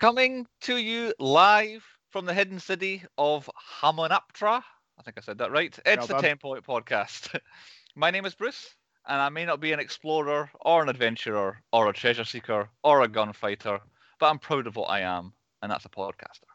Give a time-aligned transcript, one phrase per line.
[0.00, 3.50] Coming to you live from the hidden city of
[3.82, 4.62] Hamunaptra.
[4.98, 5.78] I think I said that right.
[5.84, 6.22] It's Well the done.
[6.22, 7.38] 10 Point Podcast.
[7.96, 8.74] My name is Bruce,
[9.06, 13.02] and I may not be an explorer or an adventurer or a treasure seeker or
[13.02, 13.78] a gunfighter,
[14.18, 16.48] but I'm proud of what I am, and that's a podcaster.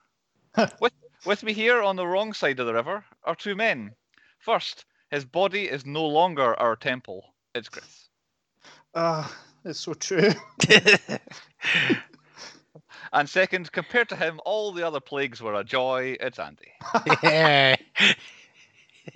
[0.81, 0.93] with,
[1.27, 3.91] with me here on the wrong side of the river are two men.
[4.39, 7.35] First, his body is no longer our temple.
[7.53, 8.09] It's Chris.
[8.95, 9.31] Ah,
[9.63, 10.31] it's so true.
[13.15, 16.17] And second, compared to him, all the other plagues were a joy.
[16.19, 16.73] It's Andy.
[17.23, 17.77] yeah.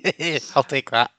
[0.56, 1.12] I'll take that.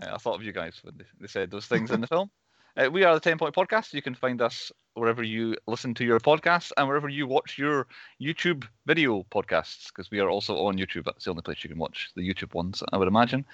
[0.00, 2.30] Uh, I thought of you guys when they said those things in the film.
[2.76, 3.94] Uh, we are the 10 Point Podcast.
[3.94, 7.86] You can find us wherever you listen to your podcasts and wherever you watch your
[8.20, 11.04] YouTube video podcasts, because we are also on YouTube.
[11.04, 13.46] That's the only place you can watch the YouTube ones, I would imagine.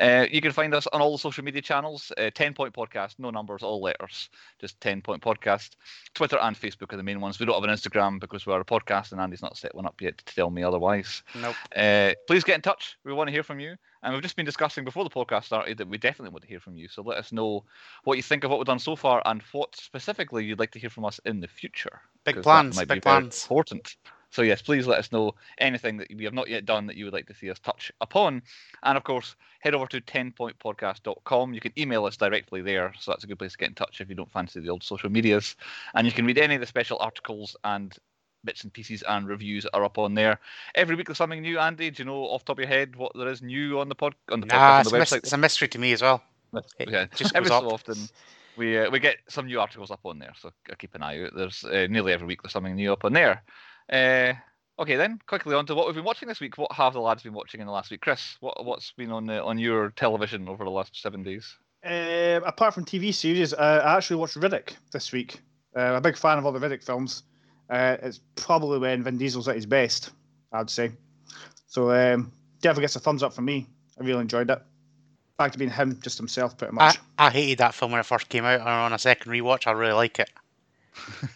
[0.00, 3.16] Uh, you can find us on all the social media channels uh, 10 Point Podcast,
[3.18, 5.70] no numbers, all letters, just 10 Point Podcast.
[6.14, 7.38] Twitter and Facebook are the main ones.
[7.38, 9.86] We don't have an Instagram because we are a podcast and Andy's not set one
[9.86, 11.22] up yet to tell me otherwise.
[11.34, 11.56] Nope.
[11.76, 12.96] Uh, please get in touch.
[13.04, 13.76] We want to hear from you.
[14.02, 16.60] And we've just been discussing before the podcast started that we definitely want to hear
[16.60, 16.88] from you.
[16.88, 17.64] So let us know
[18.04, 20.78] what you think of what we've done so far and what specifically you'd like to
[20.78, 22.00] hear from us in the future.
[22.24, 23.44] Big plans, might be big very plans.
[23.44, 23.96] Important.
[24.30, 27.04] So yes, please let us know anything that we have not yet done that you
[27.04, 28.42] would like to see us touch upon.
[28.84, 31.52] And of course, head over to 10pointpodcast.com.
[31.52, 32.92] You can email us directly there.
[32.98, 34.84] So that's a good place to get in touch if you don't fancy the old
[34.84, 35.56] social medias.
[35.94, 37.96] And you can read any of the special articles and
[38.44, 40.38] bits and pieces and reviews are up on there.
[40.74, 41.58] Every week there's something new.
[41.58, 43.88] Andy, do you know off the top of your head what there is new on
[43.88, 45.16] the pod on the Nah, podcast it's on a, the mys- website?
[45.18, 46.22] it's a mystery to me as well.
[46.78, 47.96] It yeah, just every goes so often
[48.56, 51.22] we uh, we get some new articles up on there, so I keep an eye
[51.22, 51.30] out.
[51.36, 53.42] There's uh, nearly every week there's something new up on there.
[53.92, 54.32] Uh,
[54.82, 56.58] okay, then quickly on to what we've been watching this week.
[56.58, 58.00] What have the lads been watching in the last week?
[58.00, 61.56] Chris, what what's been on uh, on your television over the last seven days?
[61.84, 65.40] Uh, apart from TV series, uh, I actually watched Riddick this week.
[65.76, 67.22] Uh, I'm a big fan of all the Riddick films.
[67.70, 70.10] Uh, it's probably when Vin Diesel's at his best,
[70.52, 70.92] I'd say.
[71.68, 73.66] So um, definitely gets a thumbs up from me.
[73.98, 74.60] I really enjoyed it.
[75.38, 76.98] Back to being him, just himself, pretty I, much.
[77.16, 79.70] I hated that film when it first came out, and on a second rewatch, I
[79.72, 80.30] really like it.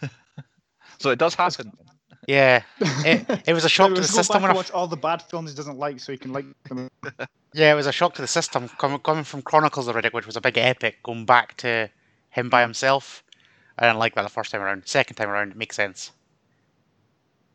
[0.99, 1.71] So it does happen.
[2.27, 4.57] Yeah, it, it was a shock So to the let's go system back when and
[4.57, 6.89] I, watch all the bad films he doesn't like, so he can like them.
[7.53, 10.25] yeah, it was a shock to the system coming coming from Chronicles of Riddick, which
[10.25, 11.89] was a big epic, going back to
[12.31, 13.23] him by himself.
[13.77, 14.87] I didn't like that the first time around.
[14.87, 16.11] Second time around, it makes sense.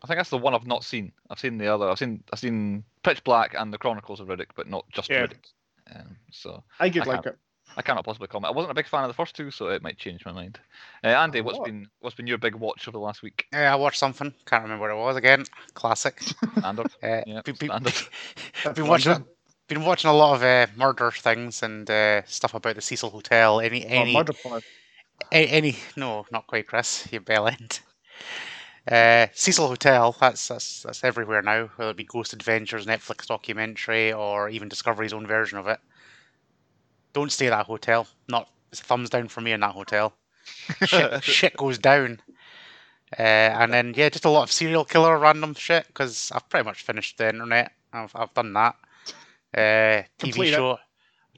[0.03, 1.13] I think that's the one I've not seen.
[1.29, 1.89] I've seen the other.
[1.91, 5.27] I've seen I've seen Pitch Black and the Chronicles of Riddick, but not just Yeah.
[5.27, 5.53] Riddick.
[5.95, 7.37] Um, so I did I like it.
[7.77, 8.53] I cannot possibly comment.
[8.53, 10.59] I wasn't a big fan of the first two, so it might change my mind.
[11.05, 11.67] Uh, Andy, Oh, what's what?
[11.67, 13.47] been what's been your big watch over the last week?
[13.53, 14.35] Yeah, I watched something.
[14.47, 15.45] Can't remember what it was again.
[15.75, 16.21] Classic.
[16.59, 16.87] Standard.
[17.03, 17.95] Uh, Yeah, be- be- standard.
[18.65, 19.25] I've been watching.
[19.69, 23.61] Been watching a lot of uh, murder things and uh, stuff about the Cecil Hotel.
[23.61, 24.65] Any Oh, any Murder Pod.
[25.31, 27.07] A- any no, not quite, Chris.
[27.13, 27.79] You bell end.
[28.91, 30.17] Uh, Cecil Hotel.
[30.21, 31.71] That's that's that's everywhere now.
[31.77, 35.79] Whether it be Ghost Adventures, Netflix documentary, or even Discovery's own version of it.
[37.13, 38.09] Don't stay at that hotel.
[38.29, 40.13] Not it's a thumbs down for me in that hotel.
[40.85, 42.21] Shit, shit goes down.
[43.19, 46.65] Uh, and then yeah, just a lot of serial killer random shit because I've pretty
[46.65, 47.73] much finished the internet.
[47.93, 48.75] I've I've done that.
[49.57, 50.57] Uh, TV Completed it.
[50.57, 50.79] show,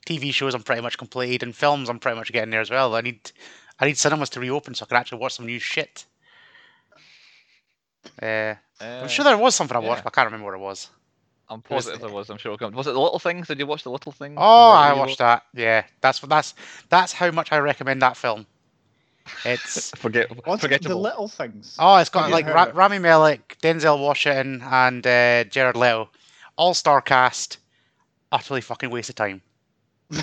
[0.07, 2.95] TV shows I'm pretty much completed, and films I'm pretty much getting there as well.
[2.95, 3.31] I need
[3.79, 6.07] I need cinemas to reopen so I can actually watch some new shit.
[8.21, 10.03] Uh, I'm sure there was something I watched, yeah.
[10.05, 10.91] but I can't remember what it was.
[11.49, 12.31] I'm It was- positive there was.
[12.31, 12.75] I'm sure it'll come.
[12.77, 13.47] Was it the little things?
[13.49, 14.37] Did you watch the little things?
[14.39, 15.45] Oh, I what watched that.
[15.55, 16.55] Yeah, that's that's
[16.89, 18.47] that's how much I recommend that film.
[19.45, 20.83] It's Forget, What's it?
[20.83, 21.77] the little things?
[21.79, 26.11] oh, it's got I've like Ra- Rami Malek, Denzel Washington, and uh, Jared Leto,
[26.57, 27.59] all star cast.
[28.33, 29.43] Utterly fucking waste of time.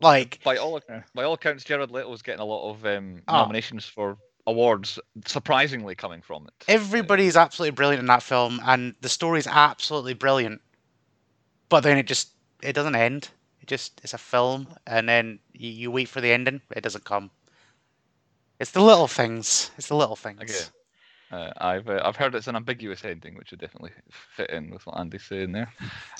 [0.00, 1.02] Like, by all Yeah.
[1.12, 3.32] by all accounts, Jared Leto's getting a lot of um, Oh.
[3.38, 4.16] nominations for
[4.48, 6.64] awards, surprisingly coming from it.
[6.68, 10.60] everybody's absolutely brilliant in that film, and the story's absolutely brilliant.
[11.68, 12.30] But then it just
[12.62, 13.28] it doesn't end.
[13.60, 16.60] It just it's a film, and then you, you wait for the ending.
[16.74, 17.30] It doesn't come.
[18.58, 19.70] It's the little things.
[19.76, 20.40] It's the little things.
[20.40, 20.72] Okay.
[21.30, 23.90] Uh, I've uh, I've heard it's an ambiguous ending, which would definitely
[24.34, 25.70] fit in with what Andy's saying there.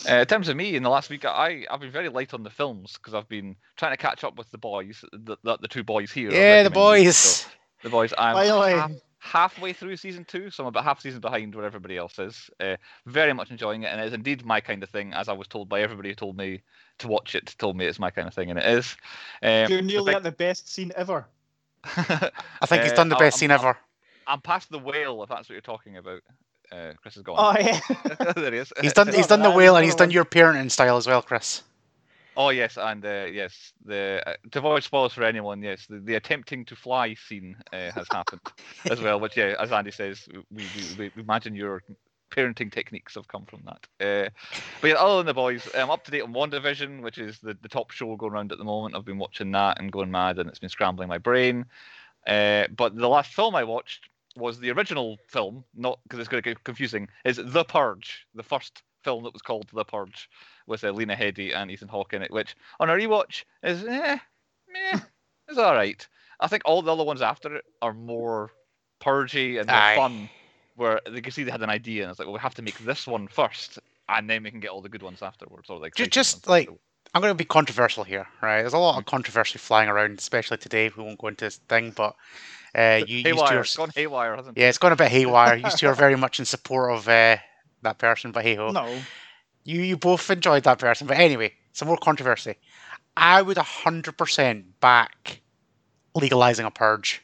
[0.08, 2.42] Uh, in terms of me, in the last week, I I've been very light on
[2.42, 5.68] the films because I've been trying to catch up with the boys, the the, the
[5.68, 6.30] two boys here.
[6.30, 7.16] Yeah, the boys.
[7.16, 7.48] So,
[7.82, 8.12] the boys.
[8.18, 8.72] I'm Finally.
[8.72, 12.50] half, halfway through season two, so I'm about half season behind where everybody else is.
[12.60, 12.76] Uh,
[13.06, 15.48] very much enjoying it, and it is indeed my kind of thing, as I was
[15.48, 16.62] told by everybody who told me
[16.98, 17.54] to watch it.
[17.58, 18.96] Told me it's my kind of thing, and it is.
[19.42, 21.26] Um, You're the nearly big- at the best scene ever.
[21.84, 22.30] I
[22.66, 23.78] think he's Uh, done the I'll- best I'm- scene I'm- ever.
[24.26, 26.20] I'm past the whale, if that's what you're talking about.
[26.70, 27.36] Uh, Chris is gone.
[27.38, 27.80] Oh yeah.
[28.36, 28.70] there he is.
[28.82, 29.08] He's done.
[29.14, 31.62] He's done the whale, and he's done your parenting style as well, Chris.
[32.38, 36.14] Oh yes, and uh, yes, the uh, to avoid spoilers for anyone, yes, the, the
[36.14, 38.40] attempting to fly scene uh, has happened
[38.88, 39.18] as well.
[39.18, 40.62] Which, yeah, as Andy says, we,
[40.96, 41.82] we, we imagine your
[42.30, 43.86] parenting techniques have come from that.
[44.00, 44.30] Uh,
[44.80, 47.58] but yeah, other than the boys, I'm up to date on WandaVision, which is the,
[47.60, 48.94] the top show going around at the moment.
[48.94, 51.66] I've been watching that and going mad, and it's been scrambling my brain.
[52.24, 56.40] Uh, but the last film I watched was the original film, not because it's going
[56.40, 60.28] to get confusing, is The Purge, the first film that was called The Purge
[60.66, 64.18] with uh, Lena Headey and Ethan Hawke in it, which on a rewatch is eh,
[64.72, 65.00] meh,
[65.48, 66.06] it's all right.
[66.40, 68.50] I think all the other ones after it are more
[69.00, 69.96] purgy and more Aye.
[69.96, 70.28] fun,
[70.76, 72.62] where they can see they had an idea and it's like, well, we have to
[72.62, 73.78] make this one first,
[74.08, 76.68] and then we can get all the good ones afterwards, or like Ju- just like-
[77.14, 78.60] I'm going to be controversial here, right?
[78.60, 80.90] There's a lot of controversy flying around, especially today.
[80.94, 82.14] We won't go into this thing, but
[82.76, 84.60] uh, you used to haywire, your, it's gone haywire, hasn't it?
[84.60, 85.56] yeah, it's gone a bit haywire.
[85.56, 87.38] You two are very much in support of uh,
[87.82, 88.70] that person, but hey ho.
[88.70, 89.00] No.
[89.64, 92.54] You you both enjoyed that person, but anyway, some more controversy.
[93.16, 95.40] I would hundred percent back
[96.14, 97.22] legalizing a purge.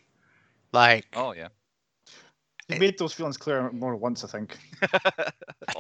[0.73, 1.49] Like Oh yeah,
[2.69, 4.59] You've made those feelings clear more than once, I think.
[4.93, 5.31] on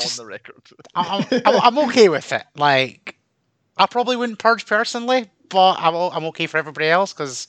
[0.00, 0.62] just- the record.
[0.94, 2.44] I'm, I'm, I'm, I'm okay with it.
[2.56, 3.16] Like
[3.76, 7.48] I probably wouldn't purge personally, but I'm o- I'm okay for everybody else because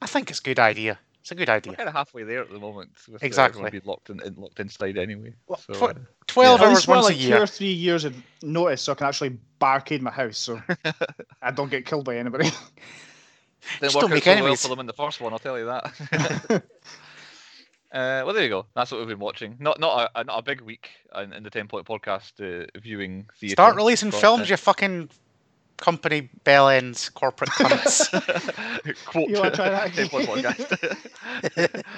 [0.00, 0.98] I think it's a good idea.
[1.22, 1.70] It's a good idea.
[1.70, 1.76] We're idea.
[1.76, 2.90] kind of halfway there at the moment.
[3.06, 3.60] With, uh, Exactly.
[3.60, 5.32] everyone being locked in, in, locked inside anyway.
[5.46, 5.94] Well, so, tw- uh,
[6.26, 8.94] Twelve At hours least once like a two or three years of notice so I
[8.96, 10.60] can actually barricade my house so
[11.42, 12.46] I don't get killed by anybody.
[12.46, 12.60] didn't
[13.80, 14.62] Just work don't out make so well enemies.
[14.62, 15.32] for them in the first one.
[15.32, 15.84] I'll tell you that.
[16.50, 16.60] uh,
[17.92, 18.66] well, there you go.
[18.74, 19.54] That's what we've been watching.
[19.60, 23.28] Not not a, not a big week in, in the Ten Point Podcast uh, viewing
[23.38, 23.52] theatre.
[23.52, 25.08] Start releasing but, films, uh, you fucking
[25.82, 28.08] company bell ends, corporate cunts.
[29.04, 30.54] Quote You wanna try that 10 Point again?
[30.54, 31.82] Podcast.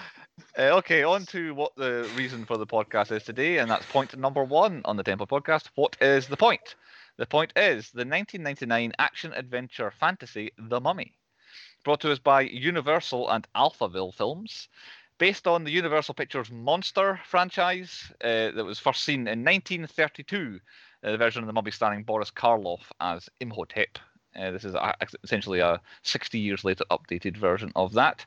[0.58, 4.16] Uh, okay, on to what the reason for the podcast is today, and that's point
[4.16, 5.68] number one on the Ten Point podcast.
[5.74, 6.76] What is the point?
[7.18, 11.16] The point is the 1999 action adventure fantasy The Mummy,
[11.84, 14.68] brought to us by Universal and Alphaville Films,
[15.18, 20.60] based on the Universal Pictures Monster franchise uh, that was first seen in 1932.
[21.04, 23.98] Uh, the version of The Mummy starring Boris Karloff as Imhotep.
[24.34, 28.24] Uh, this is a, essentially a 60 years later updated version of that.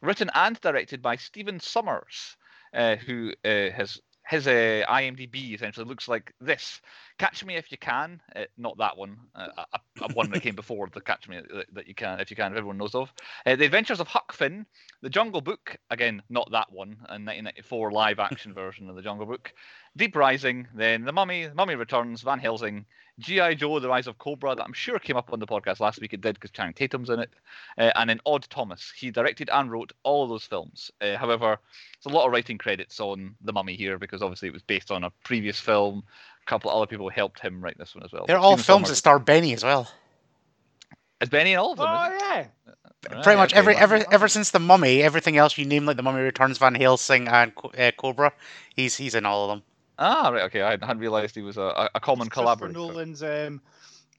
[0.00, 2.36] Written and directed by Stephen Sommers,
[2.72, 6.80] uh, who uh, has his uh, IMDb essentially looks like this:
[7.18, 10.54] "Catch Me If You Can," uh, not that one, uh, a, a one that came
[10.54, 13.12] before the "Catch Me uh, That You Can," if you can, if everyone knows of.
[13.46, 14.66] Uh, the Adventures of Huck Finn,
[15.02, 19.26] The Jungle Book, again not that one, a 1994 live action version of The Jungle
[19.26, 19.52] Book.
[19.96, 22.86] Deep Rising, then The Mummy, Mummy Returns, Van Helsing,
[23.18, 23.54] G.I.
[23.54, 26.14] Joe, The Rise of Cobra, that I'm sure came up on the podcast last week.
[26.14, 27.30] It did because Channing Tatum's in it.
[27.76, 28.90] Uh, and then Odd Thomas.
[28.96, 30.90] He directed and wrote all those films.
[31.00, 31.58] Uh, however,
[32.02, 34.90] there's a lot of writing credits on The Mummy here because obviously it was based
[34.90, 36.04] on a previous film.
[36.44, 38.26] A couple of other people helped him write this one as well.
[38.26, 39.88] They're all Stephen films that star Benny as well.
[41.20, 41.86] Is Benny in all of them?
[41.88, 42.28] oh is he?
[42.28, 42.46] yeah.
[43.10, 45.86] Right, Pretty much okay, every well, ever ever since the Mummy, everything else you name
[45.86, 48.32] like the Mummy Returns, Van Helsing, and uh, Cobra,
[48.76, 49.62] he's he's in all of them.
[49.98, 50.62] Ah, right, okay.
[50.62, 52.72] I hadn't realised he was a, a, a common Christopher collaborator.
[52.72, 53.60] Nolan's um,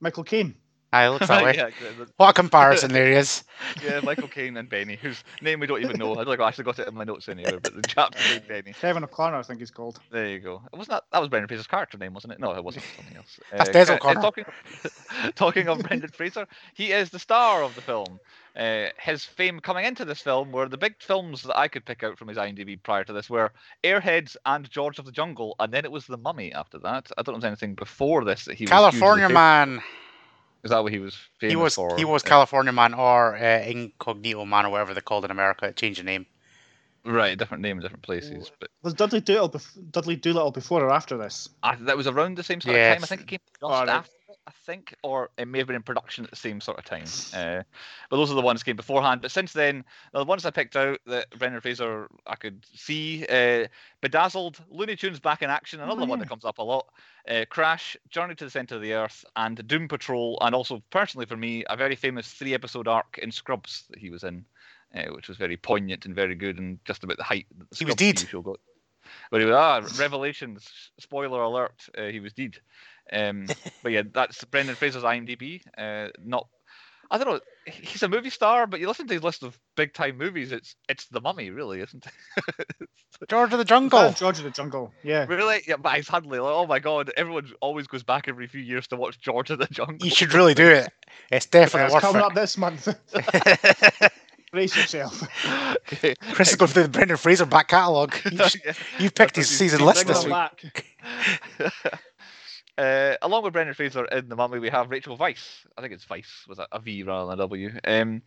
[0.02, 0.56] Michael Caine.
[0.94, 1.56] Aye, it looks that way.
[1.57, 3.44] yeah, the- What a comparison there he is.
[3.84, 6.13] yeah, Michael Caine and Benny, whose name we don't even know.
[6.13, 8.44] I don't think I actually got it in my notes anywhere, but the chap named
[8.48, 8.74] Benny.
[8.74, 10.00] Kevin O'Connor, I think he's called.
[10.12, 10.62] There you go.
[10.72, 12.40] It Wasn't that that was Brendan Fraser's character name, wasn't it?
[12.40, 13.40] No, it wasn't something else.
[13.51, 14.45] That's Uh, Des uh, talking,
[15.36, 18.19] talking of Brendan Fraser, he is the star of the film.
[18.56, 22.04] Uh, his fame coming into this film were the big films that I could pick
[22.04, 23.52] out from his IMDb prior to this were
[23.83, 27.12] Airheads and George of the Jungle, and then it was The Mummy after that.
[27.18, 29.81] I don't know if there's anything before this that he was California hugely Man.
[30.64, 31.98] Famous- Is that what he was famous He was for?
[31.98, 35.66] he was California Man or uh, Incognito Man or whatever they called in America.
[35.68, 36.26] It changed the name.
[37.06, 40.92] right, different name in different places, but Was Dudley Doolittle, bef- Dudley Doolittle before or
[40.94, 41.50] after this?
[41.62, 43.04] I, that was around the same sort of time.
[43.04, 43.90] I think it came just Alright.
[43.90, 46.78] after it, I think, or it may have been in production at the same sort
[46.78, 47.06] of time.
[47.33, 47.64] Uh,
[48.09, 49.21] but those are the ones that came beforehand.
[49.21, 49.83] But since then,
[50.14, 53.68] the ones I picked out that Brendan Fraser I could see, uh,
[54.02, 56.23] Bedazzled, Looney Tunes Back in Action, another one yeah.
[56.23, 56.88] that comes up a lot,
[57.28, 61.26] uh, Crash, Journey to the Center of the Earth, and Doom Patrol, and also personally
[61.26, 64.45] for me, a very famous three-episode arc in Scrubs that he was in.
[64.95, 67.76] Uh, which was very poignant and very good, and just about the height that the
[67.76, 68.59] He was Scrubs TV show got.
[69.31, 70.69] But he was ah revelations.
[71.00, 71.88] Spoiler alert.
[71.97, 72.57] Uh, he was dead.
[73.12, 73.48] Um,
[73.83, 75.62] but yeah, that's Brendan Fraser's IMDb.
[75.78, 76.48] Uh, not,
[77.12, 77.40] I don't know.
[77.66, 80.52] He's a movie star, but you listen to his list of big time movies.
[80.52, 82.78] It's it's The Mummy, really, isn't it?
[83.30, 84.12] George of the Jungle.
[84.12, 84.92] George of the Jungle.
[85.04, 85.26] Yeah.
[85.28, 85.62] really?
[85.68, 88.88] Yeah, but he's hardly like, oh my god, everyone always goes back every few years
[88.88, 90.06] to watch George of the Jungle.
[90.06, 90.90] You should really do it.
[91.31, 92.26] It's Yeah, definitely it's worth coming it.
[92.26, 92.88] up this month.
[94.52, 95.24] Brace yourself.
[95.94, 96.14] okay.
[96.33, 98.14] Chris is going through the Brendan Fraser back catalogue.
[98.30, 98.74] You've, Yeah.
[99.00, 100.86] you've picked his season list this week.
[102.77, 103.19] Back.
[103.21, 105.65] Uh, along with Brendan Fraser in The Mummy, we have Rachel Weisz.
[105.77, 107.71] I think it's Weisz with a V rather than a W.
[107.83, 108.21] Um,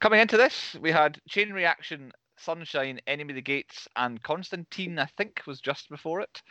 [0.00, 5.06] coming into this, we had Chain Reaction, Sunshine, Enemy of the Gates, and Constantine, I
[5.06, 6.42] think, was just before it.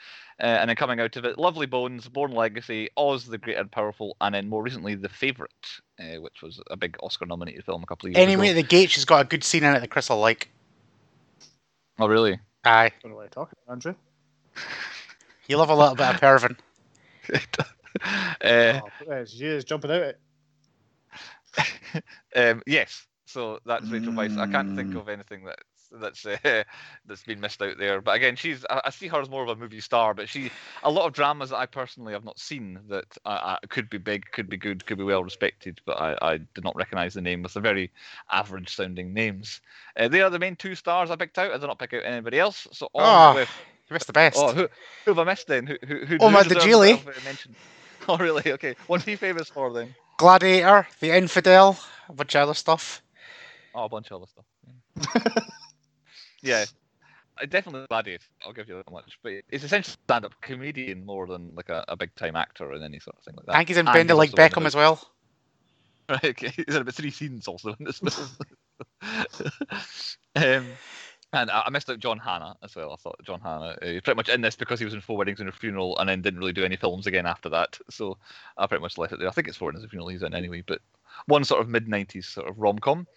[0.41, 3.71] Uh, and then coming out of it, Lovely Bones, Bourne Legacy, Oz the Great and
[3.71, 5.51] Powerful, and then more recently, The Favourite,
[5.99, 8.31] uh, which was a big Oscar nominated film a couple of years ago.
[8.31, 8.59] Enemy ago.
[8.59, 10.49] at the Gates has got a good scene in it that Chris will like.
[11.99, 12.39] Oh, really?
[12.65, 12.91] Aye.
[13.01, 13.95] don't know what you're talking about, Andrew.
[15.45, 16.55] You love a little bit of Pervin.
[18.44, 20.22] uh, Oh, there's you is jumping out it.
[22.36, 24.38] um, yes, so that's Rachel Weisz.
[24.38, 24.96] I can't think Mm.
[24.96, 26.38] of anything that's that's uh,
[27.06, 28.01] that's been missed out there.
[28.01, 30.13] But again, she's I, I see her as more of a movie star.
[30.13, 30.51] But she
[30.84, 33.98] a lot of dramas that I personally have not seen that uh, uh, could be
[33.98, 35.82] big, could be good, could be well respected.
[35.86, 37.92] But I, I did not recognise the name with the very
[38.32, 39.62] average sounding names.
[39.98, 41.51] Uh, they are the main two stars I picked out.
[41.51, 42.68] I did not pick out anybody else.
[42.72, 43.50] So on Oh, with
[43.89, 44.37] You missed the best.
[44.39, 44.67] oh who
[45.05, 45.67] who have I missed then?
[45.67, 46.17] Who who who?
[46.19, 47.01] Omid Djalili.
[47.01, 47.55] a bit of, mention?
[48.07, 48.51] Oh really?
[48.53, 48.75] Okay.
[48.87, 49.95] What's he famous for then?
[50.17, 51.77] Gladiator, The Infidel,
[52.09, 53.01] a bunch of other stuff.
[53.73, 55.43] Oh, a bunch of other stuff.
[56.43, 56.65] Yeah,
[57.39, 58.25] I definitely Gladiator.
[58.45, 59.17] I'll give you that much.
[59.23, 62.99] But it's essentially a stand-up comedian more than like a, a big-time actor in any
[62.99, 63.53] sort of thing like that.
[63.53, 64.99] I think he's in And Bend Like Beckham as well.
[66.09, 66.49] Right, okay.
[66.49, 68.27] He's in about three scenes also in this film.
[70.35, 70.67] um,
[71.33, 72.91] and I missed out John Hannah as well.
[72.91, 75.39] I thought John Hannah, uh, pretty much in this because he was in Four Weddings
[75.39, 77.77] and a Funeral and then didn't really do any films again after that.
[77.89, 78.17] So
[78.57, 79.27] I pretty much left it there.
[79.27, 80.79] I think it's Four Weddings and a Funeral he's in anyway, but
[81.25, 83.07] one sort of mid 90s sort of rom com.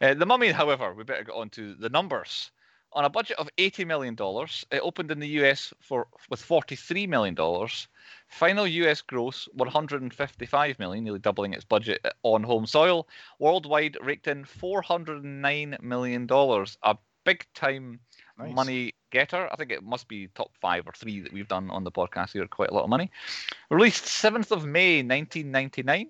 [0.00, 2.50] Uh, the Mummy, however, we better get on to the numbers.
[2.92, 4.16] On a budget of $80 million,
[4.72, 7.36] it opened in the US for with $43 million.
[8.26, 13.06] Final US gross 155 million, nearly doubling its budget on home soil.
[13.38, 18.00] Worldwide raked in 409 million dollars, a big time
[18.38, 18.54] Nice.
[18.54, 19.48] money getter.
[19.52, 22.32] I think it must be top five or three that we've done on the podcast
[22.32, 22.46] here.
[22.46, 23.10] Quite a lot of money.
[23.70, 26.08] Released 7th of May 1999.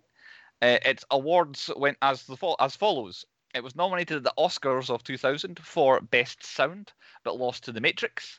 [0.62, 3.24] Uh, its awards went as the fo- as follows.
[3.54, 6.92] It was nominated at the Oscars of 2000 for Best Sound,
[7.24, 8.38] but lost to The Matrix.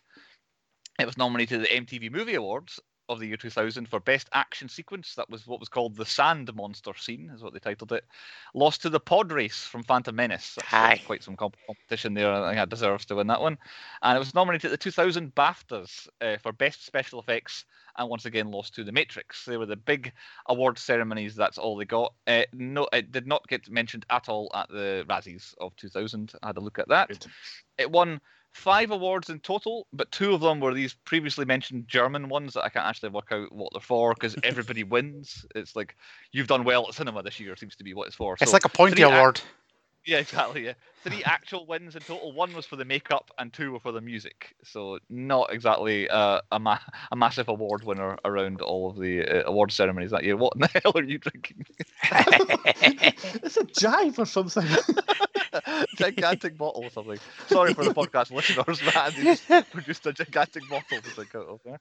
[0.99, 2.79] It was nominated at the MTV Movie Awards
[3.11, 5.15] of the year 2000 for Best Action Sequence.
[5.15, 8.05] That was what was called the Sand Monster Scene, is what they titled it.
[8.53, 10.55] Lost to the Pod Race from Phantom Menace.
[10.55, 12.31] That's, quite some comp- competition there.
[12.31, 13.57] I think it deserves to win that one.
[14.01, 17.65] And it was nominated at the 2000 BAFTAs uh, for Best Special Effects,
[17.97, 19.45] and once again lost to The Matrix.
[19.45, 20.13] They were the big
[20.47, 21.35] award ceremonies.
[21.35, 22.13] That's all they got.
[22.27, 26.33] Uh, no, it did not get mentioned at all at the Razzies of 2000.
[26.41, 27.27] I had a look at that.
[27.77, 32.29] It won five awards in total, but two of them were these previously mentioned German
[32.29, 35.45] ones that I can't actually work out what they're for because everybody wins.
[35.55, 35.95] It's like
[36.31, 38.37] you've done well at cinema this year seems to be what it's for.
[38.41, 39.41] It's So like a pointy three ac- award.
[40.05, 40.65] yeah, exactly.
[40.65, 42.33] Yeah, three actual wins in total.
[42.33, 44.55] One was for the makeup, and two were for the music.
[44.63, 46.79] So not exactly uh, a ma-
[47.11, 50.37] a massive award winner around all of the uh, award ceremonies that year.
[50.37, 51.65] What in the hell are you drinking?
[53.43, 54.67] it's a jive or something.
[55.95, 57.19] gigantic bottle or something.
[57.47, 59.11] Sorry for the podcast listeners, man.
[59.15, 61.79] They just produced a gigantic bottle to drink out of there.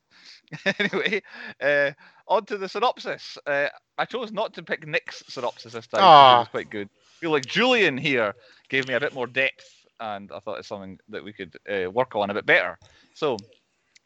[0.79, 1.23] anyway,
[1.61, 1.93] uh,
[2.29, 3.39] on to the synopsis.
[3.47, 6.01] Uh, I chose not to pick Nick's synopsis this time.
[6.01, 6.89] 'cause It was quite good.
[6.89, 8.35] I feel like Julian here
[8.69, 9.65] gave me a bit more depth,
[10.01, 12.79] and I thought it's something that we could uh, work on a bit better.
[13.15, 13.37] So,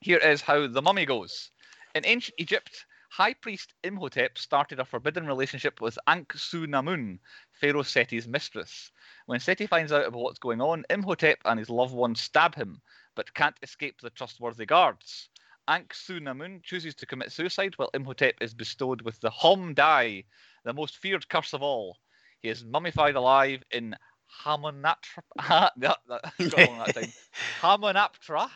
[0.01, 1.51] here is how the mummy goes.
[1.95, 7.19] In ancient Egypt, High Priest Imhotep started a forbidden relationship with Anck-Su-Namun,
[7.61, 8.91] Pharaoh Seti's mistress.
[9.27, 12.83] When Seti finds out about what's going on, Imhotep and his loved ones stab him,
[13.15, 15.31] but can't escape the trustworthy guards.
[15.69, 20.25] Anck-Su-Namun chooses to commit suicide while Imhotep is bestowed with the Hom Dai,
[20.65, 21.97] the most feared curse of all.
[22.43, 23.97] He is mummified alive in
[24.45, 25.23] Hamunaptra.
[25.39, 25.99] that, that,
[26.51, 27.13] got along that time.
[27.63, 28.51] Hamunaptra,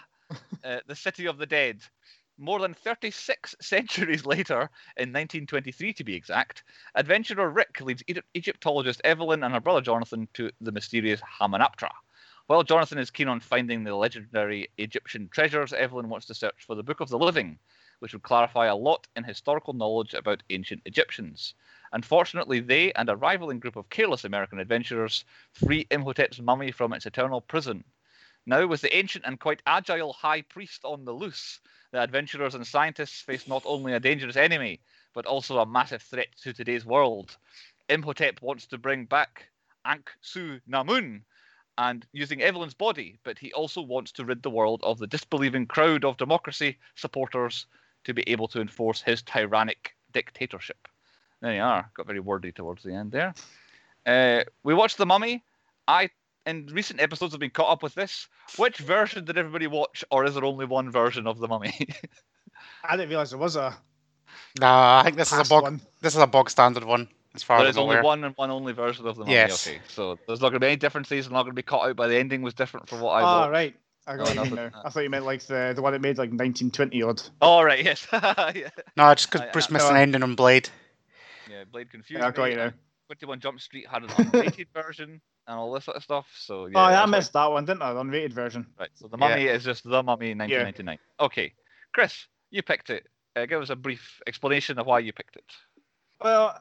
[0.65, 1.81] uh, the city of the dead.
[2.40, 6.62] More than 36 centuries later, in 1923 to be exact,
[6.95, 11.90] adventurer Rick leads Egyptologist Evelyn and her brother Jonathan to the mysterious Hamunaptra.
[12.47, 16.76] While Jonathan is keen on finding the legendary Egyptian treasures, Evelyn wants to search for
[16.76, 17.59] the Book of the Living,
[17.99, 21.54] which would clarify a lot in historical knowledge about ancient Egyptians.
[21.92, 27.04] Unfortunately, they and a rivaling group of careless American adventurers free Imhotep's mummy from its
[27.04, 27.83] eternal prison.
[28.47, 32.66] Now, with the ancient and quite agile high priest on the loose, the adventurers and
[32.66, 34.80] scientists face not only a dangerous enemy,
[35.14, 37.37] but also a massive threat to today's world.
[37.88, 39.49] Imhotep wants to bring back
[39.87, 41.23] Anck-Su-Namun
[41.78, 45.66] and using Evelyn's body, but he also wants to rid the world of the disbelieving
[45.66, 47.66] crowd of democracy supporters
[48.04, 50.88] to be able to enforce his tyrannic dictatorship.
[51.40, 51.88] There you are.
[51.95, 53.33] Got very wordy towards the end there.
[54.04, 55.45] Uh, we watched The Mummy.
[55.87, 56.11] I,
[56.49, 58.26] in recent episodes, have been caught up with this.
[58.57, 61.75] Which version did everybody watch, or is there only one version of The Mummy?
[62.85, 63.76] I didn't realise there was a.
[64.61, 65.62] Nah, I think this is a bog.
[65.64, 65.81] one.
[66.00, 68.05] This is a bog standard one, as far There as is I'm only aware.
[68.05, 69.33] one and one only version of the mummy.
[69.35, 69.67] Yes.
[69.67, 71.26] Okay, so there's not going to be any differences.
[71.26, 73.23] It's not going to be caught out by the ending was different from what I
[73.23, 73.52] Ah, watched.
[73.52, 73.76] right.
[74.07, 74.55] I got No, you nothing.
[74.55, 74.71] now.
[74.85, 77.23] I thought you meant like the the one that made like 1920 odd.
[77.43, 78.71] Oh right, yes, yeah.
[78.97, 80.71] No, just because Bruce I- missed no, an I- ending on Blade.
[81.50, 82.21] yeah, Blade confused.
[82.23, 82.73] Yeah, I got you now.
[83.09, 86.26] 21 Jump Street had an unrated version and all this sort of stuff.
[86.38, 87.93] So yeah, oh, yeah, I that's why- missed that one, didn't I?
[87.95, 88.67] The unrated version.
[88.78, 89.28] Right, so the Yeah.
[89.28, 90.99] mummy is just the mummy 1999.
[91.19, 91.52] Okay,
[91.93, 93.07] Chris, you picked it.
[93.35, 95.45] Uh, give us a brief explanation of why you picked it.
[96.23, 96.61] Well,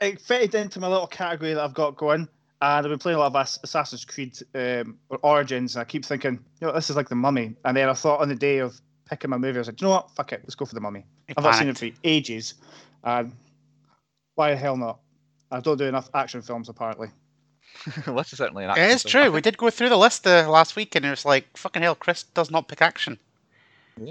[0.00, 2.28] it fitted into my little category that I've got going, and
[2.62, 6.66] I've been playing a lot of Assassin's Creed um, Origins, and I keep thinking, you
[6.66, 7.56] know, this is like the Mummy.
[7.64, 9.86] And then I thought on the day of picking my movie, I was like, you
[9.86, 11.06] know what, fuck it, let's go for the Mummy.
[11.28, 12.54] He I've not seen it for ages,
[13.04, 13.32] and
[14.36, 15.00] why the hell not?
[15.50, 17.08] I don't do enough action films apparently.
[18.06, 19.10] well, this is certainly an It action is film.
[19.24, 19.32] true.
[19.32, 21.94] We did go through the list uh, last week, and it was like, fucking hell,
[21.94, 23.18] Chris does not pick action.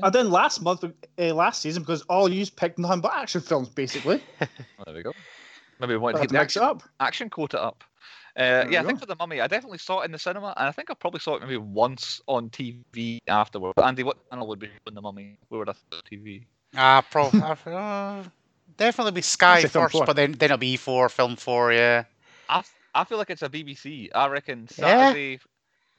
[0.01, 3.69] And then last month, uh, last season, because all you picked nothing but action films,
[3.69, 4.19] basically.
[4.39, 5.11] Well, there we go.
[5.79, 6.83] Maybe we want to had keep the mix action, up.
[6.99, 7.83] action quota up.
[8.37, 9.01] Uh, yeah, I think go.
[9.01, 11.19] for the mummy, I definitely saw it in the cinema, and I think I probably
[11.21, 13.73] saw it maybe once on TV afterward.
[13.81, 15.37] Andy, what channel would be on the mummy?
[15.49, 16.43] Where would I see TV?
[16.75, 18.23] Ah, probably uh,
[18.77, 20.05] definitely be Sky first, four.
[20.05, 22.03] but then then it'll be E4, Film 4, yeah.
[22.49, 24.09] I, f- I feel like it's a BBC.
[24.15, 25.09] I reckon Yeah?
[25.09, 25.39] Saturday,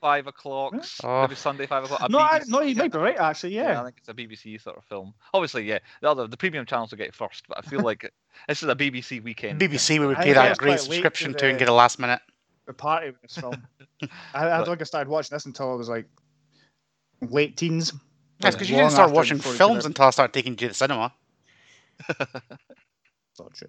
[0.01, 0.75] five o'clock,
[1.05, 1.23] Oh.
[1.23, 2.01] maybe Sunday, five o'clock.
[2.03, 3.81] a No, I, no, you might be right, actually, I yeah.
[3.81, 5.15] I think it's a BBC sort of film.
[5.35, 8.11] Obviously, yeah, the other the premium channels will get it first, but I feel like
[8.49, 9.61] this is a BBC weekend.
[9.61, 12.21] BBC we would pay that great subscription to to and get a last minute.
[12.67, 13.63] The party with this film.
[14.35, 16.07] I, I don't think I started watching this until I was like
[17.21, 17.93] late teens.
[18.41, 20.57] That's because you didn't start watching before it came films until I started taking you
[20.57, 21.13] to the cinema.
[22.09, 22.19] It's
[23.39, 23.69] not true.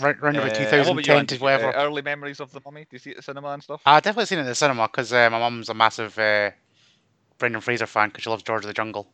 [0.00, 1.76] Right, around about Uh, and what you, 2010 to whatever.
[1.76, 2.82] Uh, early memories of the mummy.
[2.82, 3.80] Do you see it at the cinema and stuff?
[3.86, 6.50] I've definitely seen it in the cinema because uh, my mum's a massive uh,
[7.38, 9.06] Brendan Fraser fan because she loves George of the Jungle.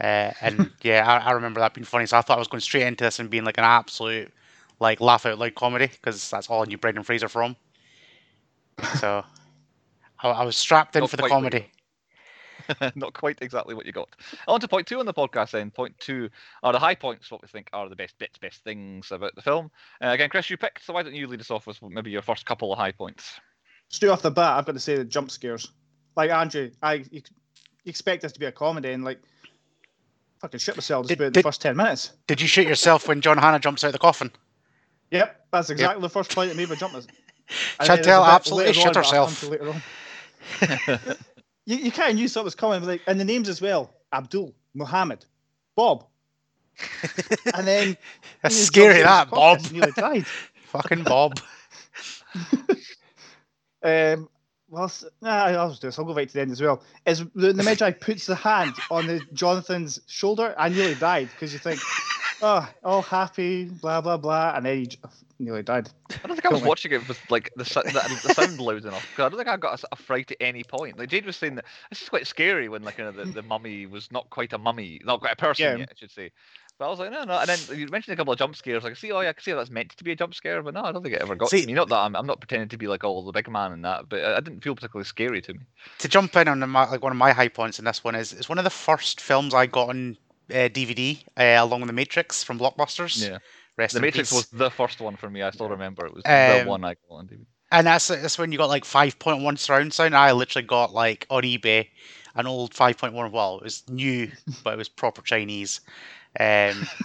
[0.00, 2.06] Uh, and yeah, I, I remember that being funny.
[2.06, 4.32] So I thought I was going straight into this and being like an absolute
[4.80, 7.56] like laugh out loud comedy because that's all I knew Brendan Fraser from.
[9.00, 9.24] So
[10.22, 11.70] I, I was strapped in Not for the comedy.
[12.94, 14.08] Not quite exactly what you got.
[14.48, 15.70] On to point two on the podcast then.
[15.70, 16.28] Point two
[16.62, 19.42] are the high points, what we think are the best bits, best things about the
[19.42, 19.70] film.
[20.02, 22.22] Uh, again, Chris, you picked, so why don't you lead us off with maybe your
[22.22, 23.40] first couple of high points?
[23.88, 25.70] Straight off the bat, I've got to say the jump scares.
[26.16, 27.22] Like Andrew, I you, you
[27.86, 29.20] expect this to be a comedy and like
[30.40, 32.12] fucking shit myself just Did- about did- the first ten minutes.
[32.26, 34.30] Did you shoot yourself when John Hannah jumps out of the coffin?
[35.10, 36.94] Yep, that's exactly the first point that made me jump.
[36.96, 37.06] is-
[37.80, 39.72] and then Chantel absolutely later shit on, but I'll
[40.78, 41.18] herself.
[41.66, 42.12] come to later on.
[42.12, 44.54] You, you kind of knew something was coming, like, and the names as well: Abdul,
[44.74, 45.24] Muhammad,
[45.76, 46.06] Bob,
[47.54, 47.96] and then
[48.42, 49.60] That's scary, that Bob.
[49.72, 50.26] nearly died.
[50.66, 51.40] Fucking Bob.
[53.82, 54.30] Um,
[54.70, 55.98] well, nah, I'll just do this.
[55.98, 56.82] I'll go right to the end as well.
[57.06, 61.52] Is the, the Medjai puts the hand on the Jonathan's shoulder I nearly died because
[61.52, 61.80] you think,
[62.42, 64.98] oh, all happy, blah blah blah, and then he
[65.38, 65.88] nearly died.
[66.22, 66.68] I don't think I was Totally.
[66.68, 69.06] watching it with like the, the, the sound loud enough.
[69.16, 70.98] 'cause I don't think I got a fright at any point.
[70.98, 73.42] Like Jade was saying that this is quite scary when like you know, the, the
[73.42, 75.76] mummy was not quite a mummy, not quite a person Yeah.
[75.76, 76.30] yet, I should say.
[76.76, 77.38] But I was like, no, no.
[77.38, 78.82] And then you mentioned a couple of jump scares.
[78.82, 80.60] Like, I see, oh yeah, I can see that's meant to be a jump scare,
[80.60, 81.72] but no, I don't think it ever got See- to me.
[81.72, 84.08] Not that I'm, I'm not pretending to be like oh the big man and that,
[84.08, 85.60] but I, I didn't feel particularly scary to me.
[86.00, 88.32] to jump in on the, like one of my high points in this one is
[88.32, 90.16] it's one of the first films I got on
[90.50, 93.22] uh, DVD uh, along with The Matrix from Blockbusters.
[93.24, 93.38] Yeah,
[93.76, 94.36] Rest the Matrix peace.
[94.36, 95.42] was the first one for me.
[95.42, 97.44] I still remember it was the Um, one I got on DVD.
[97.72, 100.14] And that's that's when you got like 5.1 surround sound.
[100.16, 101.88] I literally got like on eBay
[102.36, 103.30] an old 5.1.
[103.32, 104.30] Well, it was new,
[104.64, 105.80] but it was proper Chinese.
[106.38, 106.86] Um,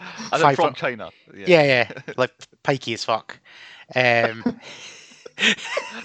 [0.30, 1.10] And then five from China.
[1.34, 2.32] yeah, yeah, like
[2.62, 3.38] pikey as fuck.
[3.96, 4.44] Um,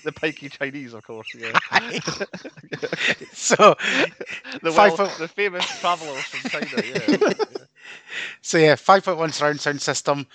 [0.03, 1.27] the pikey Chinese, of course.
[1.35, 1.51] Yeah.
[3.33, 3.75] so
[4.61, 6.83] the Five the famous travelers from China.
[6.83, 7.62] Yeah.
[8.41, 10.27] So yeah, 5.1 surround sound system.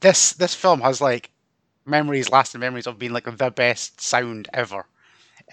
[0.00, 1.30] This this film has like
[1.86, 4.86] memories, lasting memories of being like the best sound ever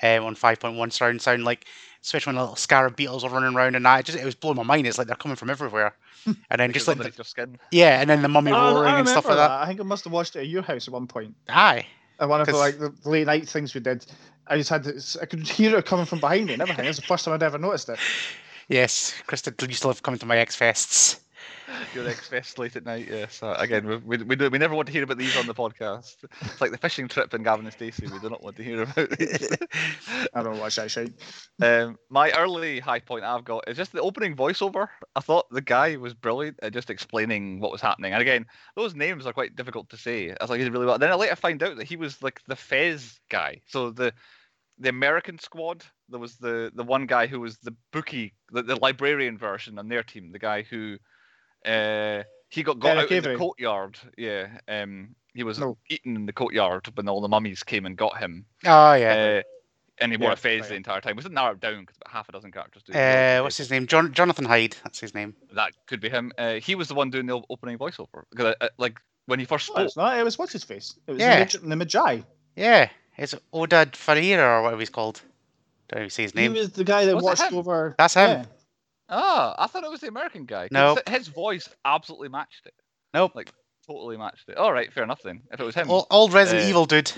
[0.04, 1.44] um, on 5.1 surround sound.
[1.44, 1.66] Like
[2.02, 4.36] especially when the little scarab beetles were running around and that, it just it was
[4.36, 4.88] blowing my mind.
[4.88, 5.94] It's like they're coming from everywhere,
[6.26, 7.60] and then just like the, skin.
[7.72, 9.62] yeah, and then the mummy I- roaring and stuff like remember that.
[9.64, 11.36] I think I must have watched it at your house at one point.
[11.50, 11.86] Aye,
[12.20, 14.06] At one of the 'Cause- like the late night things we did.
[14.48, 16.86] I just had to, I could hear it coming from behind me and everything.
[16.86, 18.00] It was the first time I'd ever noticed it.
[18.68, 21.20] yes, Krista used to love coming to my X fests.
[21.94, 23.08] Your ex fest late at night.
[23.10, 23.42] Yes.
[23.42, 26.18] Uh, again, we, we, we, we never want to hear about these on the podcast.
[26.42, 28.08] It's like the fishing trip in Gavin and Stacey.
[28.08, 29.50] We do not want to hear about these.
[30.34, 31.14] I don't watch that shit.
[31.62, 34.88] Um, my early high point I've got is just the opening voiceover.
[35.16, 38.14] I thought the guy was brilliant at just explaining what was happening.
[38.14, 40.30] And again, those names are quite difficult to say.
[40.30, 40.98] I was like, he did really well.
[40.98, 43.62] Then I later find out that he was like the Fez guy.
[43.68, 44.14] So the
[44.80, 48.78] the American squad, there was the the one guy who was the bookie, the, the
[48.78, 50.98] librarian version on their team, the guy who
[51.66, 53.98] Uh, he got got Eric out in the courtyard.
[54.18, 54.48] Yeah.
[54.68, 55.78] Um, he was No.
[55.90, 58.46] eaten in the courtyard when all the mummies came and got him.
[58.66, 59.40] Oh yeah.
[59.40, 59.44] Uh,
[60.02, 60.70] and he wore Yeah, a fez right.
[60.70, 61.12] the entire time.
[61.12, 62.94] It was narrowed down because about half a dozen characters do.
[62.94, 63.86] Uh, what's his name?
[63.86, 64.76] John Jonathan Hyde.
[64.84, 65.36] That's his name.
[65.54, 66.32] That could be him.
[66.38, 69.70] Uh, he was the one doing the opening voiceover because, uh, like, when he first
[69.70, 70.18] No, spoke, it's not.
[70.18, 70.96] It was what's his face?
[71.06, 71.44] It was Yeah.
[71.44, 72.26] the, Medjai- the Medjai.
[72.56, 75.22] Yeah, it's Oded Ferreira or whatever he's called.
[75.90, 76.54] Don't even say his name.
[76.54, 77.56] He was the guy that Was watched him?
[77.58, 77.96] over.
[77.98, 78.30] That's him.
[78.30, 78.46] Yeah.
[79.10, 80.68] Ah, I thought it was the American guy.
[80.68, 81.10] 'cause Nope.
[81.10, 82.74] his voice absolutely matched it.
[83.14, 83.34] Nope.
[83.36, 83.52] Like,
[83.88, 84.58] totally matched it.
[84.58, 85.42] All right, fair enough then.
[85.52, 87.12] If it was him, Old, old Resident Uh, Evil dude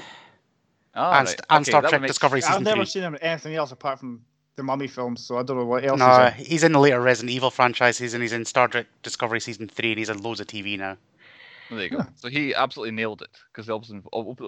[0.95, 2.85] All and, right, and okay, Star Trek would make- Discovery I've never three.
[2.85, 4.21] seen him in anything else apart from
[4.57, 5.97] the Mummy films, so I don't know what else.
[5.99, 9.39] No, he's he's in the later Resident Evil franchises and he's in Star Trek Discovery
[9.39, 10.97] season three and he's in loads of TV now.
[11.69, 12.05] There you go.
[12.17, 14.03] So he absolutely nailed it because the opening,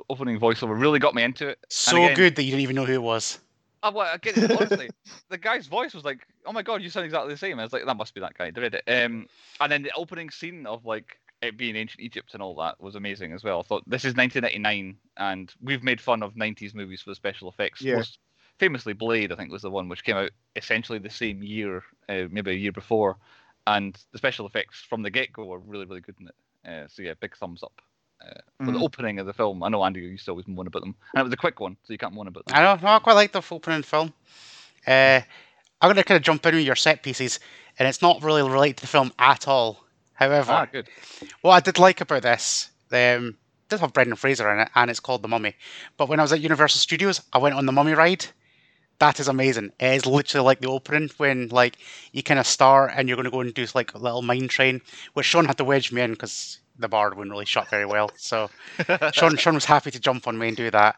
[0.09, 1.59] opening voiceover really got me into it.
[1.69, 3.39] So again- good that you didn't even know who it was.
[3.83, 4.89] I, well, I get it, honestly,
[5.29, 7.73] the guy's voice was like, "Oh my god, you sound exactly the same." I was
[7.73, 8.83] like, "That must be that guy." I read it.
[8.87, 9.27] Um,
[9.59, 12.95] and then the opening scene of like it being ancient Egypt and all that was
[12.95, 13.59] amazing as well.
[13.59, 17.49] I thought this is 1999, and we've made fun of 90s movies for the special
[17.49, 17.81] effects.
[17.81, 17.97] Yeah.
[17.97, 18.19] Most
[18.57, 22.23] famously, Blade, I think, was the one which came out essentially the same year, uh,
[22.31, 23.17] maybe a year before,
[23.67, 26.35] and the special effects from the get-go were really, really good in it.
[26.65, 27.81] Uh, so yeah, big thumbs up.
[28.25, 28.31] Uh,
[28.63, 28.83] for the Mhm.
[28.83, 31.23] opening of the film, I know Andy used to always moan about them, and it
[31.23, 32.55] was a quick one, so you can't moan about them.
[32.55, 34.13] I know, no, I quite like the opening film.
[34.87, 35.19] Uh,
[35.81, 37.39] I'm going to kind of jump in with your set pieces,
[37.77, 39.83] and it's not really related to the film at all.
[40.13, 40.87] However, Ah, good.
[41.41, 44.89] what I did like about this, um, it does have Brendan Fraser in it, and
[44.89, 45.55] it's called The Mummy.
[45.97, 48.27] But when I was at Universal Studios, I went on the Mummy ride.
[48.99, 49.71] That is amazing.
[49.79, 51.77] It is literally like the opening when like
[52.11, 54.47] you kind of start and you're going to go and do like a little mine
[54.47, 54.81] train,
[55.13, 58.09] which Sean had to wedge me in because the bar wouldn't really shut very well.
[58.15, 58.49] So
[59.13, 60.95] Sean, Sean was happy to jump on me and do that.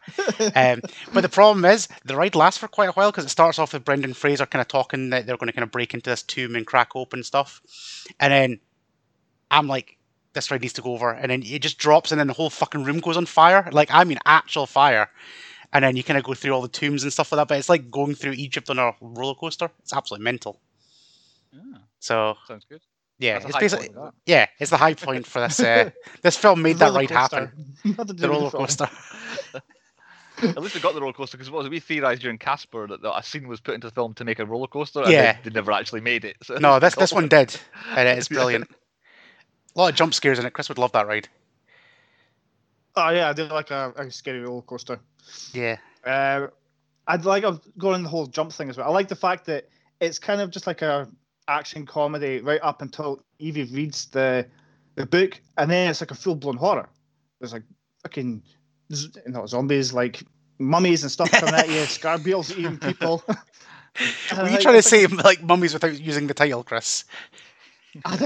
[0.54, 0.80] Um,
[1.12, 3.72] but the problem is the ride lasts for quite a while because it starts off
[3.72, 6.22] with Brendan Fraser kind of talking that they're going to kind of break into this
[6.22, 7.60] tomb and crack open stuff,
[8.20, 8.60] and then
[9.50, 9.98] I'm like,
[10.32, 12.50] this ride needs to go over, and then it just drops, and then the whole
[12.50, 13.68] fucking room goes on fire.
[13.72, 15.10] Like I mean, actual fire.
[15.72, 17.48] And then you kind of go through all the tombs and stuff like that.
[17.48, 19.70] But it's like going through Egypt on a roller coaster.
[19.80, 20.60] It's absolutely mental.
[21.54, 22.80] Ah, So sounds good.
[23.18, 23.88] yeah, That's it's basically
[24.26, 25.58] yeah, it's the high point for this.
[25.60, 25.90] Uh,
[26.22, 27.36] this film made that ride coaster.
[27.36, 27.74] happen.
[27.84, 28.88] Nothing to do The roller coaster.
[30.42, 31.70] At least we got the roller coaster because what was it?
[31.70, 34.38] We theorized during Casper that, that a scene was put into the film to make
[34.38, 35.00] a roller coaster.
[35.02, 35.32] and Yeah.
[35.42, 36.36] they, they never actually made it.
[36.42, 37.58] So No, it's this this one did,
[37.94, 38.34] and it is Yeah.
[38.36, 38.70] brilliant.
[38.70, 40.52] A lot of jump scares in it.
[40.52, 41.28] Chris would love that ride.
[42.96, 44.98] Oh yeah, I did like a, a scary roller coaster.
[45.52, 46.46] Yeah, Uh,
[47.06, 48.88] I'd like I'm going the whole jump thing as well.
[48.88, 49.68] I like the fact that
[50.00, 51.08] it's kind of just like a
[51.48, 54.46] action comedy right up until Evie reads the
[54.94, 56.88] the book, and then it's like a full blown horror.
[57.40, 57.64] There's like
[58.02, 58.42] fucking
[58.92, 60.22] z- not zombies, like
[60.58, 63.22] mummies and stuff coming at you, scarbeels eating people.
[63.28, 67.04] Were you like, trying to say like mummies without using the title, Chris?
[68.04, 68.22] but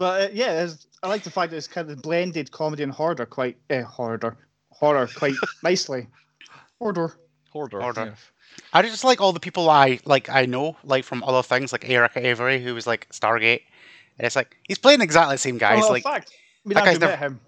[0.00, 3.26] uh, yeah, there's- I like the fact that it's kind of blended comedy and horror
[3.26, 4.38] quite uh, horror
[4.70, 6.06] horror quite nicely.
[6.78, 7.14] Horror.
[7.50, 7.80] Hoarder.
[7.80, 8.04] Hoarder.
[8.06, 8.30] yes.
[8.72, 10.28] I just like all the people I like.
[10.30, 13.62] I know like from other things, like Erick Avari, who was like Stargate.
[14.18, 15.76] And it's like he's playing exactly the same guy.
[15.76, 16.32] He's oh, like, in fact,
[16.64, 17.40] we that actually guy's met him.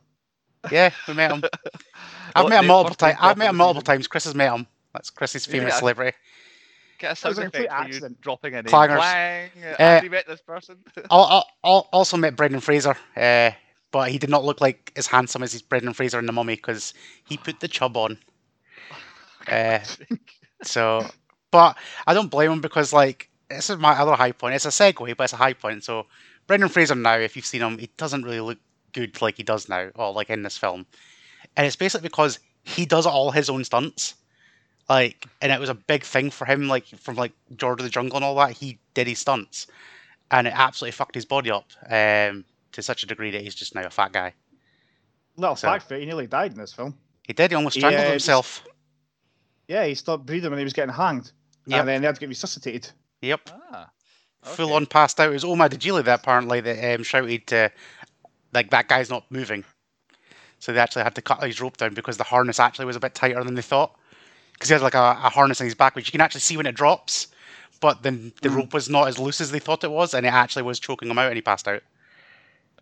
[0.70, 1.42] yeah, we met him.
[2.34, 3.18] I've What, met him multiple times.
[3.20, 4.06] I've met him multiple times.
[4.06, 4.66] Chris has met him.
[4.92, 5.78] That's Chris's famous Yeah.
[5.78, 6.16] celebrity.
[6.98, 8.20] Get a sound was a effect for you accident.
[8.20, 8.72] dropping a name.
[8.72, 8.96] Clangers.
[8.96, 9.50] Clang.
[9.62, 10.78] Uh, Andy met this person.
[11.10, 13.50] I also met Brendan Fraser, uh,
[13.90, 16.54] but he did not look like as handsome as his Brendan Fraser in The Mummy
[16.56, 18.18] because he put the chub on.
[19.48, 19.78] Uh,
[20.64, 21.06] so,
[21.52, 24.56] but I don't blame him because like this is my other high point.
[24.56, 25.84] It's a segue, but it's a high point.
[25.84, 26.06] So
[26.46, 28.58] Brendan Fraser now, if you've seen him, he doesn't really look
[28.92, 30.86] good like he does now, or like in this film.
[31.56, 34.14] And it's basically because he does all his own stunts.
[34.88, 37.90] Like, and it was a big thing for him, like from like George of the
[37.90, 38.52] Jungle and all that.
[38.52, 39.66] He did his stunts,
[40.30, 43.74] and it absolutely fucked his body up um, to such a degree that he's just
[43.74, 44.32] now a fat guy.
[45.36, 46.96] Little So- fact for he nearly died in this film.
[47.26, 47.50] He did.
[47.50, 48.64] He almost He, strangled uh, himself.
[49.66, 51.32] Yeah, he stopped breathing when he was getting hanged,
[51.66, 51.80] Yep.
[51.80, 52.88] and then they had to get resuscitated.
[53.22, 53.50] Yep.
[53.72, 53.90] ah,
[54.42, 55.30] Full on passed out.
[55.30, 57.68] It was Omid Djalili that apparently that um, shouted, uh,
[58.52, 59.64] like that guy's not moving.
[60.60, 63.00] So they actually had to cut his rope down because the harness actually was a
[63.00, 63.98] bit tighter than they thought.
[64.56, 66.56] Because he has like a, a harness on his back, which you can actually see
[66.56, 67.28] when it drops.
[67.80, 68.56] But then the Mhm.
[68.56, 71.10] rope was not as loose as they thought it was, and it actually was choking
[71.10, 71.82] him out, and he passed out.